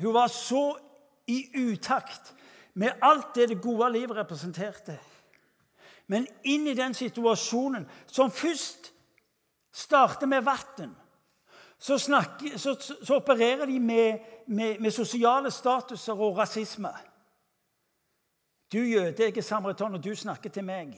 Hun 0.00 0.14
var 0.14 0.26
så 0.26 0.76
i 1.26 1.46
utakt 1.56 2.34
med 2.74 2.92
alt 3.02 3.34
det 3.34 3.48
det 3.48 3.62
gode 3.62 3.92
livet 3.92 4.16
representerte. 4.16 4.98
Men 6.06 6.26
inn 6.44 6.66
i 6.66 6.74
den 6.74 6.94
situasjonen, 6.94 7.88
som 8.06 8.30
først 8.30 8.92
starter 9.72 10.26
med 10.26 10.42
vann, 10.42 10.94
så, 11.78 11.98
så, 11.98 12.74
så, 13.02 13.16
opererer 13.16 13.66
de 13.66 13.80
med, 13.80 14.18
med, 14.46 14.78
med 14.80 14.90
sosiale 14.90 15.50
statuser 15.50 16.12
og 16.12 16.38
rasisme. 16.38 16.88
Du 18.72 18.78
jøde, 18.78 19.14
jeg 19.18 19.36
er 19.36 19.42
samaritan, 19.42 19.94
og 19.94 20.04
du 20.04 20.14
snakker 20.14 20.50
til 20.50 20.64
meg. 20.64 20.96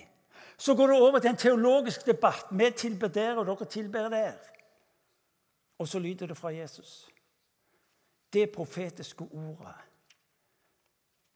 Så 0.59 0.75
går 0.75 0.87
det 0.87 0.97
over 0.97 1.19
til 1.19 1.31
en 1.31 1.37
teologisk 1.37 2.07
debatt. 2.07 2.47
Vi 2.51 2.71
tilber 2.77 3.09
der, 3.09 3.37
og 3.37 3.47
dere 3.47 3.69
tilber 3.69 4.09
der. 4.09 4.33
Og 5.79 5.89
så 5.89 5.99
lyder 5.99 6.27
det 6.27 6.37
fra 6.37 6.49
Jesus. 6.49 7.09
Det 8.33 8.51
profetiske 8.53 9.25
ordet 9.25 9.77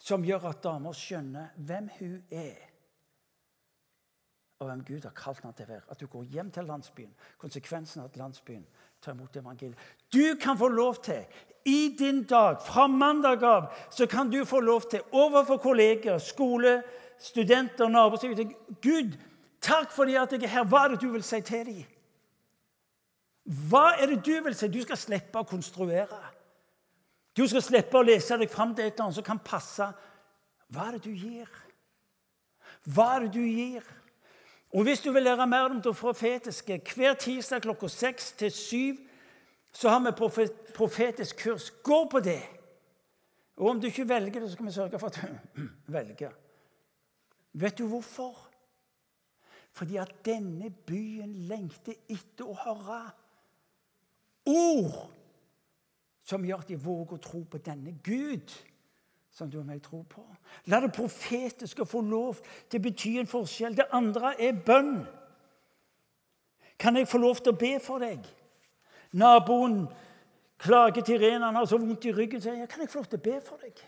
som 0.03 0.25
gjør 0.27 0.49
at 0.51 0.62
damer 0.64 0.95
skjønner 0.99 1.53
hvem 1.62 1.88
hun 2.01 2.16
er, 2.35 2.72
og 4.62 4.68
hvem 4.70 4.85
Gud 4.87 5.05
har 5.05 5.14
kalt 5.16 5.42
henne 5.42 5.57
til 5.59 5.66
å 5.66 5.72
være. 5.75 5.87
At 5.90 6.01
du 6.01 6.07
går 6.11 6.29
hjem 6.31 6.51
til 6.55 6.68
landsbyen. 6.70 7.14
Konsekvensen 7.42 8.03
av 8.03 8.11
at 8.11 8.18
landsbyen 8.20 8.64
tar 9.03 9.16
imot 9.16 9.37
evangeliet. 9.37 9.79
Du 10.14 10.37
kan 10.40 10.59
få 10.59 10.68
lov 10.70 11.03
til 11.03 11.25
i 11.64 11.94
din 11.98 12.25
dag, 12.27 12.59
fra 12.62 12.87
mandag 12.87 13.44
av, 13.46 13.68
så 13.90 14.07
kan 14.11 14.31
du 14.31 14.44
få 14.44 14.61
lov 14.61 14.88
til 14.90 15.03
overfor 15.12 15.61
kolleger, 15.62 16.18
skole, 16.18 16.81
studenter, 17.22 17.88
naboer 17.88 18.51
Gud, 18.83 19.14
takk 19.62 19.92
fordi 19.94 20.16
at 20.18 20.33
jeg 20.33 20.42
er 20.42 20.55
her. 20.57 20.64
Hva 20.66 20.85
er 20.85 20.94
det 20.94 21.03
du 21.05 21.12
vil 21.12 21.22
si 21.22 21.40
til 21.40 21.66
dem? 21.66 21.85
Hva 23.70 23.92
er 23.98 24.11
det 24.11 24.25
du 24.27 24.35
vil 24.42 24.55
si? 24.55 24.68
Du 24.70 24.81
skal 24.83 24.98
slippe 24.98 25.38
å 25.38 25.46
konstruere. 25.46 26.18
Du 27.37 27.46
skal 27.48 27.62
slippe 27.62 27.98
å 27.98 28.07
lese 28.07 28.38
deg 28.38 28.51
fram 28.51 28.75
til 28.75 28.87
et 28.87 28.92
eller 28.92 29.07
annet 29.07 29.18
som 29.18 29.27
kan 29.27 29.40
passe. 29.42 29.87
Hva 30.72 30.88
er 30.88 30.98
det 30.98 31.05
du 31.07 31.14
gir? 31.14 31.48
Hva 32.90 33.14
er 33.16 33.27
det 33.27 33.33
du 33.38 33.42
gir? 33.46 33.87
Og 34.73 34.83
Hvis 34.83 35.01
du 35.01 35.13
vil 35.13 35.23
lære 35.23 35.47
mer 35.47 35.69
om 35.69 35.83
det 35.83 35.97
profetiske 35.97 36.81
hver 36.95 37.15
tirsdag 37.15 37.63
klokka 37.63 37.89
seks 37.89 38.33
til 38.33 38.51
syv 38.51 38.97
så 39.73 39.89
har 39.89 40.01
vi 40.01 40.41
profetisk 40.75 41.43
kurs. 41.45 41.71
Gå 41.71 42.09
på 42.11 42.21
det! 42.21 42.43
Og 43.57 43.69
om 43.69 43.81
du 43.81 43.87
ikke 43.87 44.09
velger 44.09 44.41
det, 44.41 44.49
så 44.49 44.53
skal 44.53 44.67
vi 44.67 44.73
sørge 44.73 44.99
for 44.99 45.07
at 45.07 45.21
du 45.57 45.63
velger. 45.93 46.31
Vet 47.53 47.79
du 47.79 47.87
hvorfor? 47.87 48.49
Fordi 49.73 49.97
at 49.97 50.13
denne 50.25 50.71
byen 50.71 51.35
lengter 51.49 51.97
etter 52.09 52.49
å 52.49 52.57
høre 52.65 53.01
ord 54.47 55.13
som 56.25 56.45
gjør 56.45 56.65
at 56.65 56.69
de 56.69 56.77
våger 56.81 57.17
å 57.17 57.23
tro 57.23 57.43
på 57.49 57.61
denne 57.65 57.95
Gud 58.05 58.53
som 59.33 59.51
du 59.51 59.59
og 59.62 59.66
meg 59.66 59.81
tror 59.83 60.05
på. 60.09 60.23
La 60.68 60.81
det 60.85 60.92
profetiske 60.92 61.87
få 61.88 62.03
lov 62.05 62.40
til 62.68 62.81
å 62.81 62.85
bety 62.85 63.16
en 63.21 63.31
forskjell. 63.31 63.77
Det 63.77 63.88
andre 63.97 64.35
er 64.37 64.59
bønn. 64.66 65.07
Kan 66.79 66.99
jeg 66.99 67.09
få 67.09 67.21
lov 67.23 67.40
til 67.40 67.55
å 67.55 67.59
be 67.59 67.73
for 67.81 68.03
deg? 68.03 68.27
Naboen 69.16 69.87
klager 70.62 71.05
til 71.05 71.21
Irene, 71.21 71.49
han 71.49 71.57
har 71.57 71.68
så 71.68 71.79
vondt 71.81 72.05
i 72.05 72.12
ryggen. 72.12 72.40
sier 72.40 72.55
jeg, 72.55 72.68
'Kan 72.68 72.81
jeg 72.81 72.90
få 72.90 72.99
lov 72.99 73.07
til 73.07 73.18
å 73.18 73.23
be 73.23 73.40
for 73.40 73.57
deg?' 73.57 73.83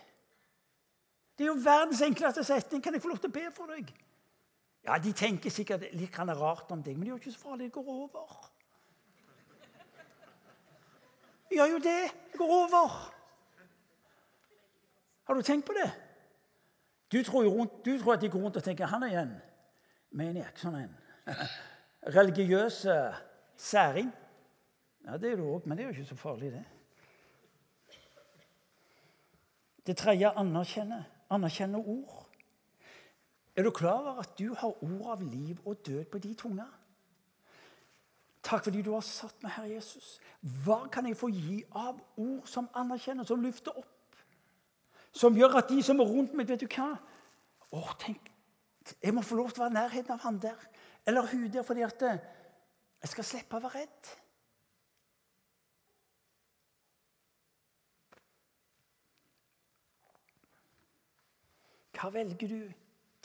Det 1.37 1.43
er 1.43 1.47
jo 1.47 1.61
verdens 1.63 2.01
enkleste 2.01 2.43
setning. 2.43 2.81
'Kan 2.81 2.93
jeg 2.93 3.01
få 3.01 3.07
lov 3.07 3.17
til 3.17 3.29
å 3.29 3.33
be 3.33 3.51
for 3.51 3.65
deg?' 3.65 3.93
Ja, 4.85 4.97
De 4.97 5.11
tenker 5.11 5.49
sikkert 5.49 5.93
litt 5.93 6.17
rart 6.17 6.71
om 6.71 6.83
deg, 6.83 6.97
men 6.97 7.01
det 7.01 7.07
er 7.07 7.17
jo 7.17 7.17
ikke 7.17 7.31
så 7.31 7.39
farlig. 7.39 7.65
Det 7.65 7.71
går 7.73 7.87
over. 7.87 8.51
Det 11.49 11.57
gjør 11.57 11.71
jo 11.71 11.77
det. 11.77 12.11
Det 12.31 12.37
går 12.37 12.51
over. 12.51 13.14
Har 15.25 15.33
du 15.33 15.41
tenkt 15.41 15.65
på 15.65 15.73
det? 15.73 15.91
Du 17.11 17.23
tror, 17.23 17.45
rundt, 17.45 17.85
du 17.85 17.97
tror 17.99 18.13
at 18.13 18.21
de 18.21 18.29
går 18.29 18.39
rundt 18.39 18.57
og 18.57 18.63
tenker 18.63 18.85
'Han 18.85 19.03
er 19.03 19.07
igjen'. 19.07 19.41
ikke 20.37 20.59
Sånn 20.59 20.75
en. 20.75 20.97
Religiøs 22.17 22.85
særing. 23.55 24.11
Ja, 25.05 25.17
det 25.17 25.31
er 25.31 25.35
du 25.35 25.43
òg, 25.43 25.65
men 25.65 25.77
det 25.77 25.83
er 25.83 25.87
jo 25.87 25.93
ikke 25.93 26.09
så 26.09 26.15
farlig, 26.15 26.51
det. 26.51 26.65
Det 29.87 29.97
tredje 29.97 30.29
anerkjenne. 30.29 31.05
Anerkjenne 31.29 31.77
ord. 31.77 32.25
Er 33.55 33.63
du 33.63 33.71
klar 33.71 33.99
over 33.99 34.19
at 34.19 34.39
du 34.39 34.53
har 34.53 34.83
ord 34.83 35.11
av 35.11 35.21
liv 35.21 35.57
og 35.65 35.85
død 35.85 36.05
på 36.05 36.17
de 36.17 36.33
tunga? 36.33 36.65
Takk 38.43 38.63
fordi 38.63 38.81
du 38.81 38.91
har 38.93 39.01
satt 39.01 39.43
meg 39.43 39.51
her, 39.51 39.65
Jesus. 39.65 40.19
Hva 40.63 40.87
kan 40.91 41.07
jeg 41.07 41.17
få 41.17 41.29
gi 41.33 41.63
av 41.71 42.01
ord 42.17 42.45
som 42.49 42.69
anerkjenner, 42.73 43.23
som 43.23 43.41
løfter 43.41 43.77
opp? 43.77 43.94
Som 45.15 45.37
gjør 45.39 45.61
at 45.61 45.69
de 45.71 45.81
som 45.83 45.99
er 46.03 46.09
rundt 46.09 46.33
meg, 46.35 46.47
vet 46.49 46.65
du 46.65 46.67
hva? 46.67 46.91
Å, 47.71 47.83
tenk, 47.99 48.31
Jeg 49.01 49.13
må 49.15 49.23
få 49.25 49.39
lov 49.39 49.51
til 49.51 49.63
å 49.63 49.65
være 49.65 49.73
i 49.73 49.79
nærheten 49.79 50.13
av 50.13 50.25
han 50.27 50.39
der 50.43 50.67
eller 51.05 51.27
hun 51.31 51.49
der 51.53 51.63
fordi 51.63 51.81
at 51.81 52.01
eh, 52.01 52.21
jeg 53.01 53.09
skal 53.09 53.23
slippe 53.23 53.57
å 53.57 53.61
være 53.61 53.81
redd. 53.83 54.13
Hva 61.95 62.09
velger 62.13 62.49
du? 62.49 62.63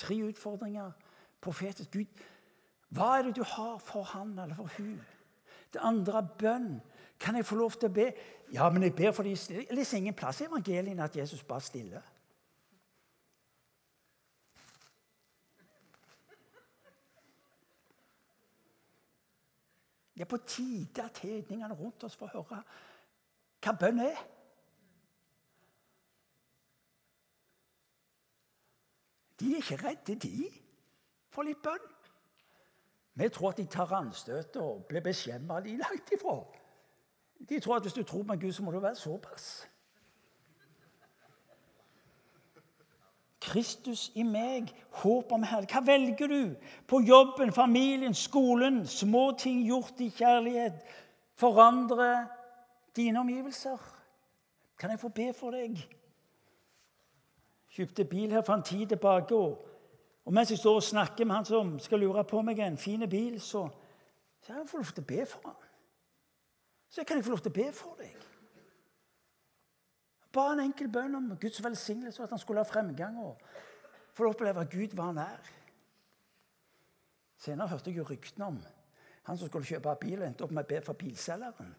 Tre 0.01 0.19
utfordringer. 0.29 0.93
Profetisk 1.41 1.97
Gud. 1.97 2.21
Hva 2.93 3.15
er 3.17 3.29
det 3.29 3.39
du 3.39 3.45
har 3.45 3.79
for 3.81 4.05
han 4.13 4.37
eller 4.39 4.55
for 4.59 4.69
hun? 4.77 5.01
Det 5.73 5.81
andre 5.83 6.23
bønn. 6.39 6.75
Kan 7.21 7.37
jeg 7.37 7.47
få 7.47 7.57
lov 7.57 7.75
til 7.77 7.91
å 7.91 7.93
be? 7.93 8.07
Ja, 8.53 8.71
men 8.73 8.83
jeg 8.83 8.95
ber 8.97 9.13
for 9.13 9.23
de 9.23 9.35
stille. 9.37 9.67
Jeg 9.69 9.77
leser 9.77 9.99
ingen 10.01 10.17
plass 10.17 10.41
i 10.41 10.47
evangeliene 10.49 11.05
at 11.05 11.17
Jesus 11.17 11.43
ba 11.45 11.59
stille. 11.61 12.01
Det 20.15 20.25
er 20.27 20.29
på 20.29 20.37
tide 20.47 21.05
at 21.05 21.19
hedningene 21.19 21.75
rundt 21.75 22.05
oss 22.05 22.17
får 22.17 22.33
høre 22.35 22.63
hva 23.61 23.73
bønn 23.77 24.01
er. 24.05 24.19
De 29.41 29.53
er 29.53 29.63
ikke 29.63 29.79
redde, 29.81 30.17
de. 30.21 30.49
for 31.33 31.47
litt 31.49 31.63
bønn. 31.65 31.87
Vi 33.21 33.29
tror 33.29 33.53
at 33.53 33.61
de 33.61 33.67
tar 33.67 33.93
anstøt 33.97 34.57
og 34.61 34.85
blir 34.89 35.05
beskjemma. 35.05 35.61
De 35.65 35.73
er 35.73 35.85
langt 35.85 36.13
ifra. 36.13 36.37
De 37.49 37.61
tror 37.61 37.77
at 37.77 37.83
hvis 37.83 37.93
du 37.93 38.03
tror 38.03 38.23
på 38.23 38.37
Gud, 38.41 38.53
så 38.53 38.63
må 38.63 38.71
du 38.71 38.81
være 38.81 38.95
såpass. 38.95 39.69
Kristus 43.41 44.13
i 44.15 44.23
meg, 44.23 44.69
håp 44.91 45.33
om 45.33 45.43
Herre. 45.43 45.67
Hva 45.67 45.81
velger 45.85 46.29
du? 46.29 46.57
På 46.87 47.01
jobben, 47.01 47.53
familien, 47.53 48.15
skolen, 48.15 48.85
små 48.87 49.31
ting 49.39 49.65
gjort 49.67 50.01
i 50.01 50.11
kjærlighet. 50.11 50.77
Forandre 51.35 52.29
dine 52.97 53.21
omgivelser. 53.21 53.79
Kan 54.79 54.91
jeg 54.91 55.01
få 55.01 55.09
be 55.09 55.33
for 55.37 55.57
deg? 55.57 55.81
Kjøpte 57.71 58.05
bil 58.05 58.31
her 58.33 58.45
for 58.45 58.55
en 58.55 58.63
tid 58.63 58.87
tilbake. 58.93 59.35
Og, 59.35 59.67
og 60.25 60.33
mens 60.37 60.51
jeg 60.51 60.59
står 60.59 60.75
og 60.75 60.83
snakker 60.83 61.25
med 61.25 61.35
han 61.35 61.49
som 61.49 61.79
skal 61.79 62.05
lure 62.05 62.25
på 62.25 62.43
meg 62.45 62.61
en 62.61 62.79
fin 62.79 63.09
bil, 63.09 63.41
så, 63.41 63.67
så 64.43 64.53
jeg 64.53 64.69
får 64.69 64.85
lov 64.85 64.95
til 64.95 65.05
å 65.05 65.11
be 65.15 65.27
for 65.27 65.49
han. 65.49 65.70
Så 66.91 67.05
kan 67.07 67.17
jeg 67.17 67.25
få 67.25 67.31
lov 67.37 67.43
til 67.45 67.53
å 67.53 67.59
be 67.59 67.69
for 67.73 67.99
deg. 68.01 68.17
Bare 70.35 70.55
en 70.57 70.65
enkel 70.69 70.91
bønn 70.91 71.15
om 71.19 71.33
Guds 71.41 71.63
velsignelse, 71.63 72.21
og 72.21 72.29
at 72.29 72.35
han 72.37 72.43
skulle 72.43 72.63
ha 72.63 72.69
fremgang. 72.69 73.19
og 73.19 73.39
få 74.15 74.29
oppleve 74.29 74.61
at 74.61 74.71
Gud 74.71 74.97
var 74.97 75.13
nær. 75.13 75.51
Senere 77.41 77.69
hørte 77.69 77.91
jeg 77.91 77.99
jo 77.99 78.05
ryktene 78.05 78.47
om 78.47 78.59
han 79.25 79.39
som 79.39 79.49
skulle 79.49 79.67
kjøpe 79.67 79.95
bil, 80.01 80.19
og 80.21 80.27
endte 80.27 80.45
opp 80.45 80.53
med 80.53 80.65
å 80.65 80.69
be 80.69 80.81
for 80.85 80.99
bilselgeren. 80.99 81.71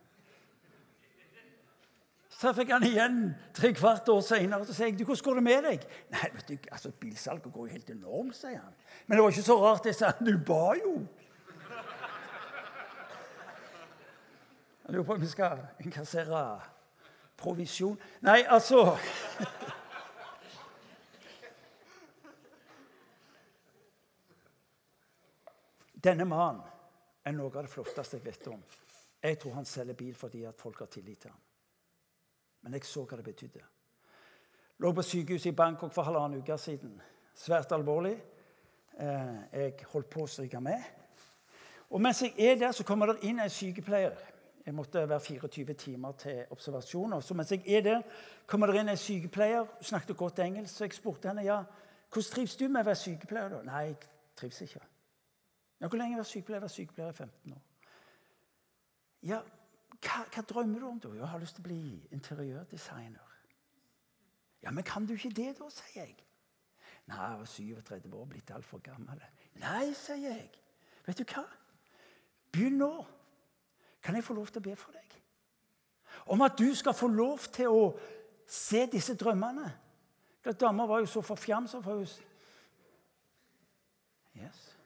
Så 2.32 2.54
fikk 2.58 2.72
han 2.74 2.86
igjen 2.88 3.18
tre 3.54 3.74
kvart 3.76 4.08
år 4.10 4.22
senere. 4.26 4.66
Så 4.66 4.74
sier 4.74 4.88
jeg, 4.88 5.00
du, 5.00 5.04
'Hvordan 5.04 5.24
går 5.24 5.36
det 5.36 5.44
med 5.44 5.64
deg?' 5.64 5.88
'Nei, 6.12 6.30
vet 6.34 6.48
du, 6.48 6.58
altså, 6.72 6.92
Bilsalget 6.92 7.54
går 7.54 7.68
jo 7.68 7.72
helt 7.72 7.90
enormt', 7.90 8.36
sier 8.36 8.58
han. 8.58 8.74
Men 9.08 9.18
det 9.18 9.24
var 9.24 9.30
ikke 9.30 9.44
så 9.44 9.58
rart. 9.60 9.86
Jeg 9.86 9.96
sa, 9.96 10.12
'Du 10.12 10.38
ba 10.46 10.74
jo'. 10.74 11.08
Jeg 14.84 14.94
lurer 14.94 15.06
på 15.06 15.14
om 15.14 15.22
vi 15.22 15.28
skal 15.30 15.60
innkassere 15.80 16.46
provisjon 17.38 17.98
Nei, 18.26 18.42
altså 18.48 18.98
Denne 26.02 26.26
mannen 26.26 26.64
er 27.22 27.36
noe 27.38 27.52
av 27.54 27.68
det 27.68 27.70
flotteste 27.70 28.18
jeg 28.18 28.26
vet 28.26 28.48
om. 28.50 28.62
Jeg 29.22 29.38
tror 29.38 29.60
han 29.60 29.68
selger 29.70 29.94
bil 29.94 30.16
fordi 30.18 30.40
at 30.50 30.58
folk 30.58 30.80
har 30.82 30.90
tillit 30.90 31.20
til 31.22 31.30
ham. 31.30 31.44
Men 32.66 32.74
jeg 32.74 32.88
så 32.90 33.04
hva 33.06 33.20
det 33.20 33.26
betydde. 33.28 33.62
Lå 34.82 34.92
på 34.98 35.06
sykehuset 35.06 35.52
i 35.52 35.56
Bangkok 35.60 35.94
for 35.94 36.10
halvannen 36.10 36.42
uke 36.42 36.58
siden. 36.58 36.96
Svært 37.38 37.72
alvorlig. 37.78 38.16
Eh, 38.98 39.38
jeg 39.54 39.86
holdt 39.92 40.10
på 40.10 40.26
å 40.26 40.30
stryke 40.30 40.62
med. 40.62 40.82
Og 41.92 42.02
mens 42.02 42.24
jeg 42.26 42.34
er 42.40 42.58
der, 42.58 42.74
så 42.74 42.86
kommer 42.88 43.12
det 43.12 43.30
inn 43.30 43.40
en 43.40 43.54
sykepleier. 43.54 44.18
Jeg 44.66 44.74
måtte 44.74 45.10
være 45.10 45.20
24 45.20 45.74
timer 45.74 46.12
til 46.12 46.46
observasjon. 46.52 47.14
Og 47.14 47.24
Så 47.24 47.34
mens 47.34 47.52
jeg 47.52 47.64
er 47.68 47.82
der, 47.82 48.02
kommer 48.48 48.68
det 48.68 48.80
inn 48.80 48.90
en 48.90 48.98
sykepleier. 48.98 49.66
Hun 49.66 49.84
snakket 49.84 50.18
godt 50.18 50.40
engelsk, 50.40 50.76
så 50.76 50.84
jeg 50.84 50.94
spurte 50.94 51.28
henne 51.28 51.44
ja, 51.44 51.64
hvordan 52.12 52.32
trives 52.32 52.56
du 52.56 52.68
med 52.68 52.82
å 52.82 52.86
være 52.86 52.96
sykepleier. 52.96 53.50
da? 53.50 53.62
Nei, 53.64 53.82
jeg 53.86 53.98
trives 54.36 54.62
ikke. 54.62 54.82
Ja, 55.82 55.88
hvor 55.88 55.98
lenge 55.98 56.14
har 56.14 56.22
du 56.22 56.24
vært 56.24 56.34
sykepleier? 56.34 56.60
Jeg 56.60 56.62
vært 56.62 56.78
sykepleier 56.78 57.10
i 57.10 57.14
15 57.14 57.54
år. 57.54 57.62
Ja, 59.22 59.42
hva, 60.02 60.24
hva, 60.34 60.44
drømmer 60.50 60.80
du 60.80 60.88
om 60.88 61.00
da? 61.00 61.14
Jeg 61.16 61.30
har 61.30 61.42
lyst 61.42 61.56
til 61.58 61.64
å 61.64 61.70
bli 61.70 61.82
interiørdesigner. 62.12 63.38
Ja, 64.62 64.72
men 64.72 64.86
kan 64.86 65.06
du 65.06 65.14
ikke 65.14 65.34
det, 65.34 65.56
da? 65.58 65.70
sier 65.74 66.04
jeg. 66.04 66.18
Nei, 67.10 67.18
jeg 67.18 67.40
var 67.40 67.50
37 67.50 68.14
år, 68.14 68.28
blitt 68.30 68.52
altfor 68.54 68.82
gammel. 68.86 69.24
Nei, 69.62 69.94
sier 69.98 70.22
jeg. 70.22 70.52
Vet 71.08 71.18
du 71.18 71.26
hva? 71.34 71.48
Begynn 72.54 72.78
nå. 72.82 72.92
Kan 74.04 74.16
jeg 74.16 74.24
få 74.24 74.34
lov 74.34 74.48
til 74.48 74.62
å 74.62 74.70
be 74.70 74.76
for 74.76 74.92
deg? 74.92 75.18
Om 76.26 76.42
at 76.42 76.58
du 76.58 76.76
skal 76.76 76.94
få 76.94 77.08
lov 77.08 77.40
til 77.54 77.68
å 77.70 77.84
se 78.48 78.86
disse 78.92 79.16
drømmene. 79.16 79.72
Dama 80.60 80.86
var 80.86 81.00
jo 81.00 81.06
så 81.06 81.22
forfjamsa. 81.22 81.80
For 81.82 81.94
hun 81.94 82.08
yes. 84.36 84.78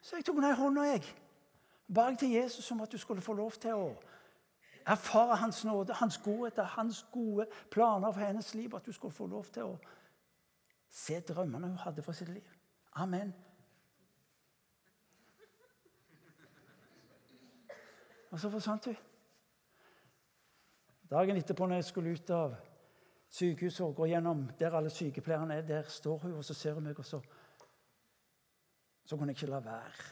Så 0.00 0.16
jeg 0.16 0.24
tok 0.24 0.36
henne 0.36 0.50
i 0.50 0.58
hånda. 0.58 0.82
jeg. 0.82 1.04
Ba 1.94 2.14
til 2.18 2.30
Jesus 2.30 2.70
om 2.70 2.80
at 2.80 2.92
du 2.92 2.98
skulle 2.98 3.22
få 3.22 3.32
lov 3.32 3.52
til 3.60 3.74
å 3.74 3.94
erfare 4.86 5.36
Hans 5.36 5.64
nåde, 5.64 5.94
Hans 5.94 6.18
godhet, 6.18 6.58
Hans 6.58 7.06
gode 7.12 7.46
planer 7.70 8.12
for 8.12 8.20
hennes 8.20 8.54
liv. 8.54 8.74
At 8.74 8.86
du 8.86 8.92
skulle 8.92 9.14
få 9.14 9.26
lov 9.26 9.44
til 9.44 9.62
å 9.62 9.78
se 10.90 11.20
drømmene 11.20 11.68
hun 11.68 11.78
hadde 11.78 12.02
for 12.02 12.12
sitt 12.12 12.28
liv. 12.28 12.46
Amen. 12.94 13.34
Og 18.34 18.40
så 18.40 18.48
forsvant 18.50 18.84
hun. 18.84 18.96
Dagen 21.10 21.36
etterpå 21.38 21.66
når 21.70 21.78
jeg 21.78 21.84
skulle 21.86 22.14
ut 22.16 22.30
av 22.34 22.56
sykehuset 23.30 23.84
og 23.84 23.94
gå 24.00 24.08
gjennom 24.10 24.40
der 24.58 24.74
alle 24.74 24.90
sykepleierne 24.90 25.60
er, 25.60 25.68
der 25.68 25.86
står 25.86 26.18
hun, 26.24 26.32
og 26.40 26.42
så 26.44 26.56
ser 26.58 26.74
hun 26.74 26.88
meg, 26.88 26.98
og 26.98 27.06
så, 27.06 27.20
så 29.06 29.16
kunne 29.16 29.30
jeg 29.30 29.38
ikke 29.38 29.52
la 29.52 29.62
være. 29.62 30.10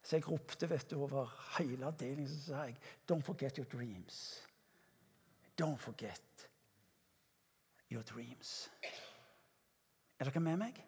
Så 0.00 0.16
jeg 0.16 0.28
ropte 0.30 0.70
vet 0.70 0.90
du, 0.90 1.02
over 1.04 1.36
hele 1.58 1.86
avdelingen 1.86 2.28
så 2.32 2.40
sa 2.46 2.62
jeg, 2.62 2.80
'Don't 3.10 3.22
forget 3.28 3.60
your 3.60 3.68
dreams'. 3.74 4.48
Don't 5.60 5.76
forget 5.76 6.50
your 7.92 8.02
dreams. 8.02 8.70
Er 10.18 10.24
dere 10.24 10.40
med 10.40 10.56
meg? 10.56 10.84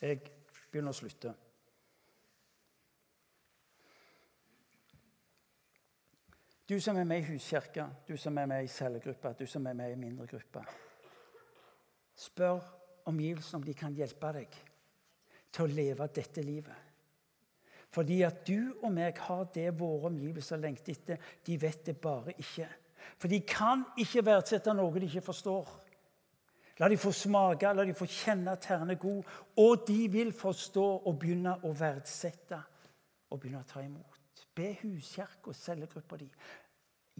Jeg 0.00 0.39
begynner 0.70 0.94
å 0.94 1.00
slutte. 1.00 1.34
Du 6.70 6.76
som 6.80 6.96
er 6.96 7.04
med 7.04 7.24
i 7.24 7.32
huskirka, 7.32 7.88
du 8.06 8.14
som 8.16 8.36
er 8.38 8.46
med 8.46 8.64
i 8.64 8.70
cellegruppa, 8.70 9.32
du 9.38 9.46
som 9.46 9.66
er 9.66 9.74
med 9.74 9.90
i 9.92 9.98
mindre 9.98 10.26
grupper. 10.30 10.68
Spør 12.14 12.60
omgivelsene 13.10 13.58
om 13.58 13.64
de 13.66 13.74
kan 13.74 13.96
hjelpe 13.96 14.30
deg 14.36 14.54
til 15.50 15.64
å 15.64 15.72
leve 15.72 16.06
dette 16.14 16.44
livet. 16.46 16.86
Fordi 17.90 18.20
at 18.22 18.44
du 18.46 18.76
og 18.84 18.92
meg 18.94 19.18
har 19.26 19.48
det 19.54 19.66
våre 19.80 20.12
omgivelser 20.12 20.62
lengter 20.62 20.94
etter. 20.94 21.30
De 21.46 21.56
vet 21.58 21.82
det 21.88 21.96
bare 21.98 22.36
ikke. 22.38 22.68
For 23.18 23.32
de 23.32 23.40
kan 23.42 23.82
ikke 23.98 24.22
verdsette 24.28 24.74
noe 24.76 24.94
de 24.94 25.08
ikke 25.08 25.26
forstår. 25.26 25.72
La 26.80 26.88
de 26.88 26.96
få 26.96 27.12
smake, 27.12 27.74
la 27.76 27.84
de 27.84 27.94
få 27.96 28.06
kjenne 28.08 28.54
at 28.56 28.64
Herren 28.70 28.90
er 28.90 29.00
god. 29.00 29.22
Og 29.60 29.84
de 29.88 30.08
vil 30.08 30.32
forstå 30.32 30.86
og 31.04 31.18
begynne 31.20 31.58
å 31.68 31.74
verdsette 31.76 32.60
og 33.30 33.40
begynne 33.40 33.60
å 33.60 33.68
ta 33.68 33.82
imot. 33.84 34.46
Be 34.56 34.72
huskirka, 34.80 35.52
cellegruppa 35.54 36.16
di. 36.20 36.28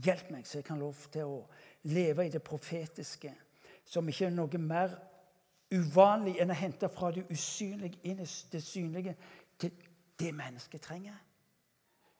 Hjelp 0.00 0.30
meg, 0.32 0.46
så 0.48 0.58
jeg 0.58 0.66
kan 0.66 0.80
lov 0.80 0.96
til 1.12 1.28
å 1.28 1.38
leve 1.92 2.24
i 2.24 2.32
det 2.32 2.40
profetiske, 2.42 3.34
som 3.84 4.08
ikke 4.08 4.30
er 4.30 4.34
noe 4.34 4.60
mer 4.62 4.96
uvanlig 5.70 6.38
enn 6.40 6.50
å 6.50 6.56
hente 6.56 6.88
fra 6.90 7.12
det 7.14 7.26
usynlige 7.30 8.00
inn 8.08 8.22
i 8.24 8.28
det 8.52 8.62
synlige 8.64 9.14
til 9.60 9.76
det 10.18 10.32
mennesket 10.34 10.82
trenger. 10.82 11.18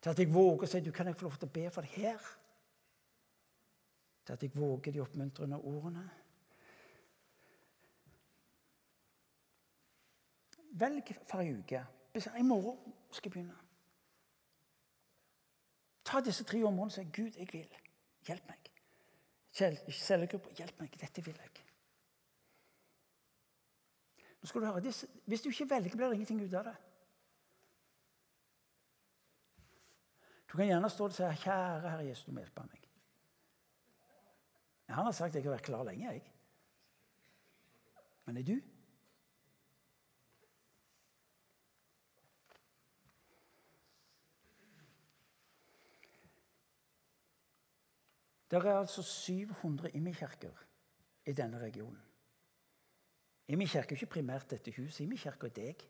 Til 0.01 0.13
at 0.13 0.21
jeg 0.21 0.33
våger 0.33 0.67
å 0.67 0.71
si 0.71 0.81
du 0.85 0.93
kan 0.93 1.09
jeg 1.09 1.17
få 1.17 1.29
lov 1.29 1.41
til 1.41 1.49
å 1.49 1.55
be 1.57 1.67
for 1.73 1.85
det 1.87 1.97
her. 1.97 2.29
Til 4.25 4.37
at 4.37 4.45
jeg 4.45 4.55
våger 4.55 4.93
de 4.93 5.03
oppmuntrende 5.03 5.59
ordene. 5.59 6.05
Velg 10.81 11.13
for 11.29 11.43
ei 11.43 11.53
uke. 11.59 11.83
I 12.15 12.43
morgen 12.43 12.95
skal 13.11 13.29
jeg 13.29 13.33
begynne. 13.33 13.57
Ta 16.05 16.21
disse 16.25 16.45
tre 16.45 16.63
områdene 16.65 16.89
og 16.89 16.93
si 16.93 17.23
Gud, 17.23 17.37
jeg 17.39 17.49
vil. 17.53 17.81
Hjelp 18.27 18.47
meg. 18.49 18.71
Cellegrupper, 19.53 20.55
hjelp 20.59 20.81
meg. 20.81 20.97
Dette 21.01 21.25
vil 21.25 21.37
jeg. 21.37 21.67
Nå 24.41 24.49
skal 24.49 24.61
du 24.61 24.67
høre, 24.67 24.93
Hvis 25.27 25.43
du 25.43 25.49
ikke 25.49 25.71
velger, 25.71 25.97
blir 25.97 26.07
det 26.07 26.15
ingenting 26.15 26.43
ut 26.45 26.55
av 26.55 26.65
det. 26.65 26.77
Du 30.53 30.57
kan 30.57 30.67
gjerne 30.67 30.91
stå 30.91 31.05
og 31.05 31.13
si 31.13 31.23
'Kjære 31.23 31.91
Herre 31.91 32.07
Jesus, 32.07 32.25
du 32.25 32.33
må 32.33 32.41
hjelpe 32.41 32.63
meg'. 32.63 32.89
Han 34.89 35.05
har 35.05 35.13
sagt 35.13 35.29
at 35.29 35.35
jeg 35.35 35.43
har 35.45 35.51
vært 35.51 35.65
klar 35.65 35.85
lenge. 35.85 36.13
jeg. 36.13 36.33
Men 38.25 38.37
er 38.37 38.43
du? 38.43 38.61
Det 48.51 48.59
er 48.59 48.79
altså 48.79 49.03
700 49.03 49.91
Imi-kirker 49.95 50.65
i 51.27 51.33
denne 51.33 51.59
regionen. 51.59 51.99
Imi-kirke 53.49 53.95
er 53.95 53.99
ikke 53.99 54.07
primært 54.07 54.51
dette 54.51 54.73
huset. 54.77 55.05
Imi-kirke 55.05 55.47
er 55.47 55.55
deg. 55.55 55.85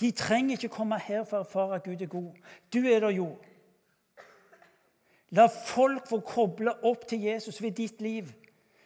De 0.00 0.10
trenger 0.10 0.56
ikke 0.56 0.68
komme 0.68 0.98
her 0.98 1.24
for 1.24 1.40
å 1.40 1.46
erfare 1.46 1.78
at 1.78 1.84
Gud 1.86 2.02
er 2.02 2.10
god. 2.10 2.38
Du 2.72 2.78
er 2.86 3.00
der 3.00 3.14
jo. 3.14 3.28
La 5.34 5.46
folk 5.50 6.06
få 6.08 6.20
koble 6.26 6.74
opp 6.86 7.06
til 7.10 7.26
Jesus 7.26 7.62
ved 7.62 7.74
ditt 7.78 8.00
liv. 8.02 8.30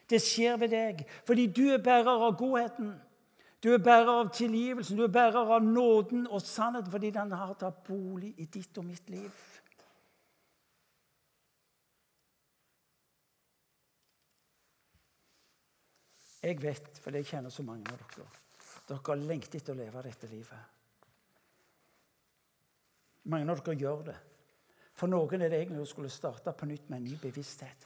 Det 0.09 0.21
skjer 0.25 0.57
ved 0.57 0.73
deg 0.73 1.05
fordi 1.29 1.47
du 1.53 1.67
er 1.73 1.85
bærer 1.85 2.25
av 2.29 2.37
godheten. 2.41 2.95
Du 3.63 3.73
er 3.75 3.83
bærer 3.83 4.21
av 4.23 4.29
tilgivelsen, 4.33 4.97
du 4.97 5.03
er 5.05 5.13
bærer 5.13 5.51
av 5.57 5.65
nåden 5.65 6.29
og 6.31 6.43
sannheten 6.43 6.93
fordi 6.93 7.11
den 7.11 7.33
har 7.35 7.57
tatt 7.59 7.83
bolig 7.89 8.35
i 8.39 8.47
ditt 8.47 8.79
og 8.79 8.87
mitt 8.87 9.11
liv. 9.11 9.33
Jeg 16.49 16.63
vet, 16.63 16.99
for 17.03 17.13
jeg 17.13 17.29
kjenner 17.29 17.53
så 17.53 17.63
mange 17.67 17.93
av 17.93 18.01
dere, 18.01 18.25
dere 18.89 19.05
har 19.05 19.21
lengtet 19.21 19.61
etter 19.61 19.75
å 19.75 19.81
leve 19.83 20.03
dette 20.07 20.31
livet. 20.31 20.75
Mange 23.29 23.53
av 23.53 23.61
dere 23.61 23.77
gjør 23.83 24.07
det. 24.07 24.17
For 24.99 25.13
noen 25.13 25.45
er 25.45 25.53
det 25.53 25.61
egentlig 25.61 25.85
å 25.85 25.91
skulle 25.91 26.11
starte 26.11 26.55
på 26.57 26.67
nytt 26.67 26.89
med 26.89 27.03
en 27.03 27.11
ny 27.11 27.19
bevissthet. 27.21 27.85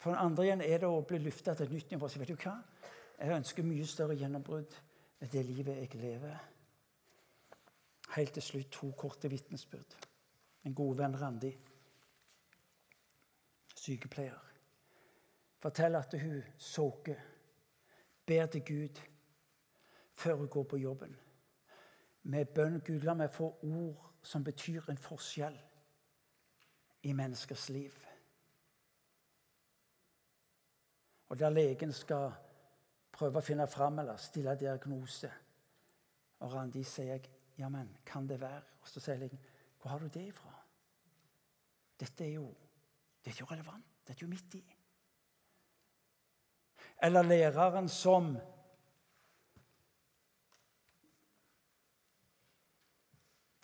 For 0.00 0.10
den 0.10 0.20
andre 0.20 0.48
igjen 0.48 0.64
er 0.64 0.82
det 0.82 0.90
å 0.90 1.04
bli 1.06 1.20
løfta 1.22 1.54
til 1.54 1.68
et 1.68 1.74
nytt 1.76 1.94
nivå. 1.94 2.08
Så 2.08 2.20
vet 2.20 2.32
du 2.32 2.36
hva? 2.40 2.56
Jeg 3.20 3.36
ønsker 3.36 3.68
mye 3.68 3.86
større 3.86 4.16
gjennombrudd 4.18 4.76
med 5.20 5.32
det 5.32 5.44
livet 5.46 5.78
jeg 5.84 6.00
lever. 6.00 6.36
Helt 8.16 8.34
til 8.34 8.42
slutt 8.42 8.70
to 8.74 8.90
korte 8.98 9.30
vitnesbyrd. 9.30 9.96
En 10.66 10.74
god 10.76 10.96
venn 10.98 11.16
Randi, 11.16 11.50
sykepleier, 13.80 14.40
forteller 15.62 16.04
at 16.04 16.16
hun 16.20 16.40
soker, 16.58 17.20
ber 18.30 18.46
til 18.46 18.62
Gud 18.66 19.00
før 20.14 20.34
hun 20.34 20.48
går 20.48 20.62
på 20.62 20.76
jobben. 20.76 21.16
Med 22.22 22.52
bønn 22.54 22.80
Gud, 22.86 23.02
la 23.02 23.14
meg 23.16 23.32
få 23.32 23.48
ord 23.66 24.06
som 24.22 24.44
betyr 24.44 24.90
en 24.92 25.00
forskjell 25.00 25.56
i 27.02 27.12
menneskers 27.16 27.68
liv. 27.72 27.96
Og 31.28 31.38
der 31.38 31.50
legen 31.50 31.92
skal 31.94 32.30
prøve 33.12 33.40
å 33.40 33.44
finne 33.44 33.66
fram 33.70 33.98
eller 34.02 34.20
stille 34.20 34.54
diagnose. 34.58 35.30
Og 36.40 36.54
Randi 36.54 36.84
sier 36.84 37.26
ja, 37.58 37.68
men 37.68 37.90
kan 38.06 38.28
det 38.28 38.40
være? 38.40 38.62
Og 38.82 38.88
så 38.88 39.00
sier 39.00 39.20
legen 39.20 39.40
hvor 39.80 39.94
har 39.94 40.02
du 40.02 40.08
det 40.12 40.26
ifra? 40.28 40.52
Dette 42.00 42.24
er 42.24 42.34
jo, 42.34 42.50
det 43.24 43.32
er 43.32 43.40
jo 43.40 43.48
relevant. 43.48 43.86
Dette 44.06 44.20
er 44.20 44.26
jo 44.26 44.32
midt 44.34 44.54
i. 44.58 44.62
Eller 47.02 47.22
læreren 47.22 47.88
som 47.88 48.36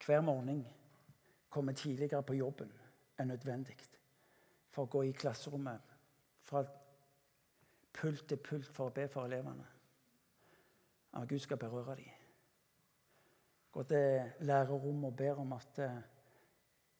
hver 0.06 0.20
morgen 0.20 0.66
kommer 1.48 1.72
tidligere 1.72 2.22
på 2.22 2.34
jobben 2.34 2.72
enn 3.18 3.28
nødvendig 3.32 3.76
for 4.70 4.84
å 4.84 4.90
gå 4.92 5.02
i 5.08 5.14
klasserommet 5.16 5.94
fra 6.46 6.62
pult 7.96 8.26
til 8.28 8.38
pult 8.38 8.68
for 8.76 8.90
å 8.90 8.94
be 8.94 9.06
for 9.08 9.26
elevene. 9.26 9.64
At 11.16 11.28
Gud 11.28 11.40
skal 11.40 11.58
berøre 11.60 11.96
dem. 11.96 12.12
Gå 13.72 13.82
til 13.88 14.32
lærerrommet 14.48 15.10
og 15.10 15.16
ber 15.16 15.40
om 15.40 15.52
at 15.56 15.72
du 15.76 15.82
eh, 15.84 16.04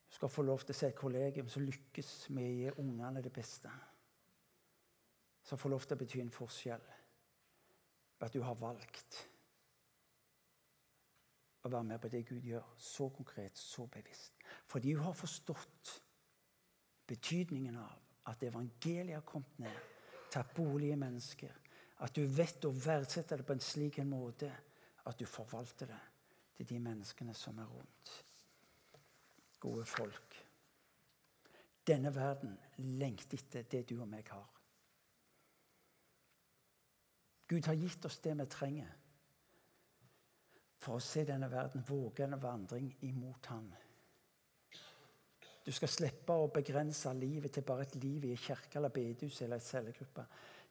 skal 0.09 0.29
få 0.29 0.43
lov 0.43 0.65
til 0.65 0.75
å 0.75 0.79
se 0.79 0.89
et 0.89 0.97
kollegium 0.97 1.49
som 1.53 1.65
lykkes 1.65 2.11
med 2.33 2.49
å 2.49 2.57
gi 2.57 2.75
ungene 2.81 3.23
det 3.25 3.33
beste. 3.33 3.73
Som 5.47 5.59
får 5.59 5.73
lov 5.73 5.87
til 5.87 5.95
å 5.95 6.01
bety 6.01 6.21
en 6.23 6.35
forskjell 6.35 6.93
at 8.27 8.33
du 8.35 8.41
har 8.43 8.57
valgt 8.59 9.19
å 11.67 11.71
være 11.71 11.87
med 11.87 12.01
på 12.03 12.11
det 12.11 12.23
Gud 12.27 12.47
gjør, 12.47 12.65
så 12.79 13.09
konkret, 13.15 13.59
så 13.59 13.87
bevisst. 13.91 14.35
Fordi 14.71 14.95
hun 14.95 15.05
har 15.05 15.17
forstått 15.19 15.93
betydningen 17.07 17.79
av 17.79 18.31
at 18.31 18.43
evangeliet 18.43 19.19
har 19.19 19.27
kommet 19.27 19.59
ned, 19.63 19.79
tatt 20.31 20.55
bolig 20.55 20.93
i 20.95 20.99
mennesker. 20.99 21.53
At 22.03 22.15
du 22.15 22.27
vet 22.27 22.65
å 22.67 22.75
verdsette 22.75 23.39
det 23.39 23.47
på 23.47 23.55
en 23.55 23.63
slik 23.63 24.01
en 24.03 24.11
måte 24.11 24.51
at 25.07 25.19
du 25.19 25.27
forvalter 25.31 25.91
det 25.91 26.03
til 26.59 26.71
de 26.75 26.81
menneskene 26.83 27.35
som 27.35 27.59
er 27.63 27.71
rundt. 27.71 28.13
Gode 29.63 29.87
folk. 29.89 30.43
Denne 31.87 32.11
verden 32.15 32.57
lengter 32.99 33.39
etter 33.39 33.67
det 33.71 33.87
du 33.91 34.01
og 34.01 34.11
meg 34.11 34.29
har. 34.35 34.56
Gud 37.47 37.67
har 37.67 37.75
gitt 37.75 38.05
oss 38.05 38.19
det 38.21 38.35
vi 38.35 38.47
trenger 38.51 38.95
for 40.83 40.99
å 40.99 41.03
se 41.03 41.25
denne 41.27 41.49
verden 41.51 41.85
våge 41.87 42.25
en 42.25 42.39
vandring 42.41 42.91
imot 43.07 43.47
Han. 43.51 43.69
Du 45.67 45.73
skal 45.75 45.91
slippe 45.91 46.35
å 46.35 46.51
begrense 46.55 47.11
livet 47.19 47.57
til 47.57 47.65
bare 47.67 47.83
et 47.89 47.97
liv 47.99 48.25
i 48.25 48.35
en 48.37 48.39
kirke 48.39 48.79
eller 48.79 48.93
bedehus 48.95 49.41
eller 49.43 49.59
et 49.59 49.67
cellegruppe. 49.67 50.27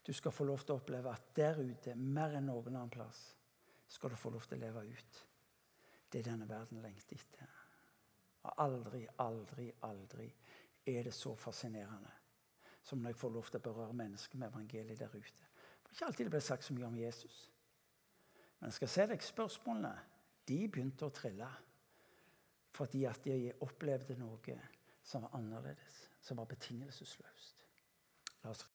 Du 0.06 0.14
skal 0.14 0.32
få 0.32 0.46
lov 0.48 0.64
til 0.64 0.76
å 0.76 0.80
oppleve 0.80 1.12
at 1.12 1.34
der 1.36 1.60
ute, 1.60 1.96
mer 1.96 2.38
enn 2.38 2.48
noen 2.48 2.78
annen 2.78 2.94
plass, 2.94 3.26
skal 3.92 4.14
du 4.14 4.16
få 4.16 4.32
lov 4.32 4.46
til 4.48 4.60
å 4.60 4.64
leve 4.64 4.86
ut 4.88 5.20
det 6.14 6.22
denne 6.24 6.48
verden 6.48 6.80
lengter 6.80 7.20
etter. 7.20 7.52
Og 8.46 8.62
aldri, 8.62 9.02
aldri, 9.20 9.68
aldri 9.84 10.30
er 10.86 11.10
det 11.10 11.14
så 11.18 11.34
fascinerende 11.36 12.14
som 12.86 13.02
når 13.02 13.12
jeg 13.12 13.20
får 13.20 13.34
lov 13.34 13.48
til 13.50 13.60
å 13.60 13.66
berøre 13.66 13.98
mennesker 13.98 14.40
med 14.40 14.54
evangeliet 14.54 15.00
der 15.02 15.16
ute. 15.18 15.48
Ikke 15.96 16.10
alltid 16.10 16.28
det 16.28 16.32
ble 16.34 16.42
sagt 16.44 16.66
så 16.68 16.74
mye 16.76 16.90
om 16.90 16.98
Jesus. 17.00 17.36
Men 18.60 18.68
jeg 18.68 18.76
skal 18.82 18.90
se 18.92 19.04
deg 19.08 19.22
spørsmålene 19.24 19.94
de 20.46 20.58
begynte 20.68 21.08
å 21.08 21.14
trille 21.16 21.48
fordi 22.76 23.06
at 23.08 23.24
de 23.24 23.54
opplevde 23.64 24.18
noe 24.20 24.58
som 25.08 25.24
var 25.24 25.38
annerledes, 25.38 26.00
som 26.20 26.42
var 26.42 26.50
betingelsesløst. 26.52 27.64
La 28.44 28.52
oss 28.52 28.64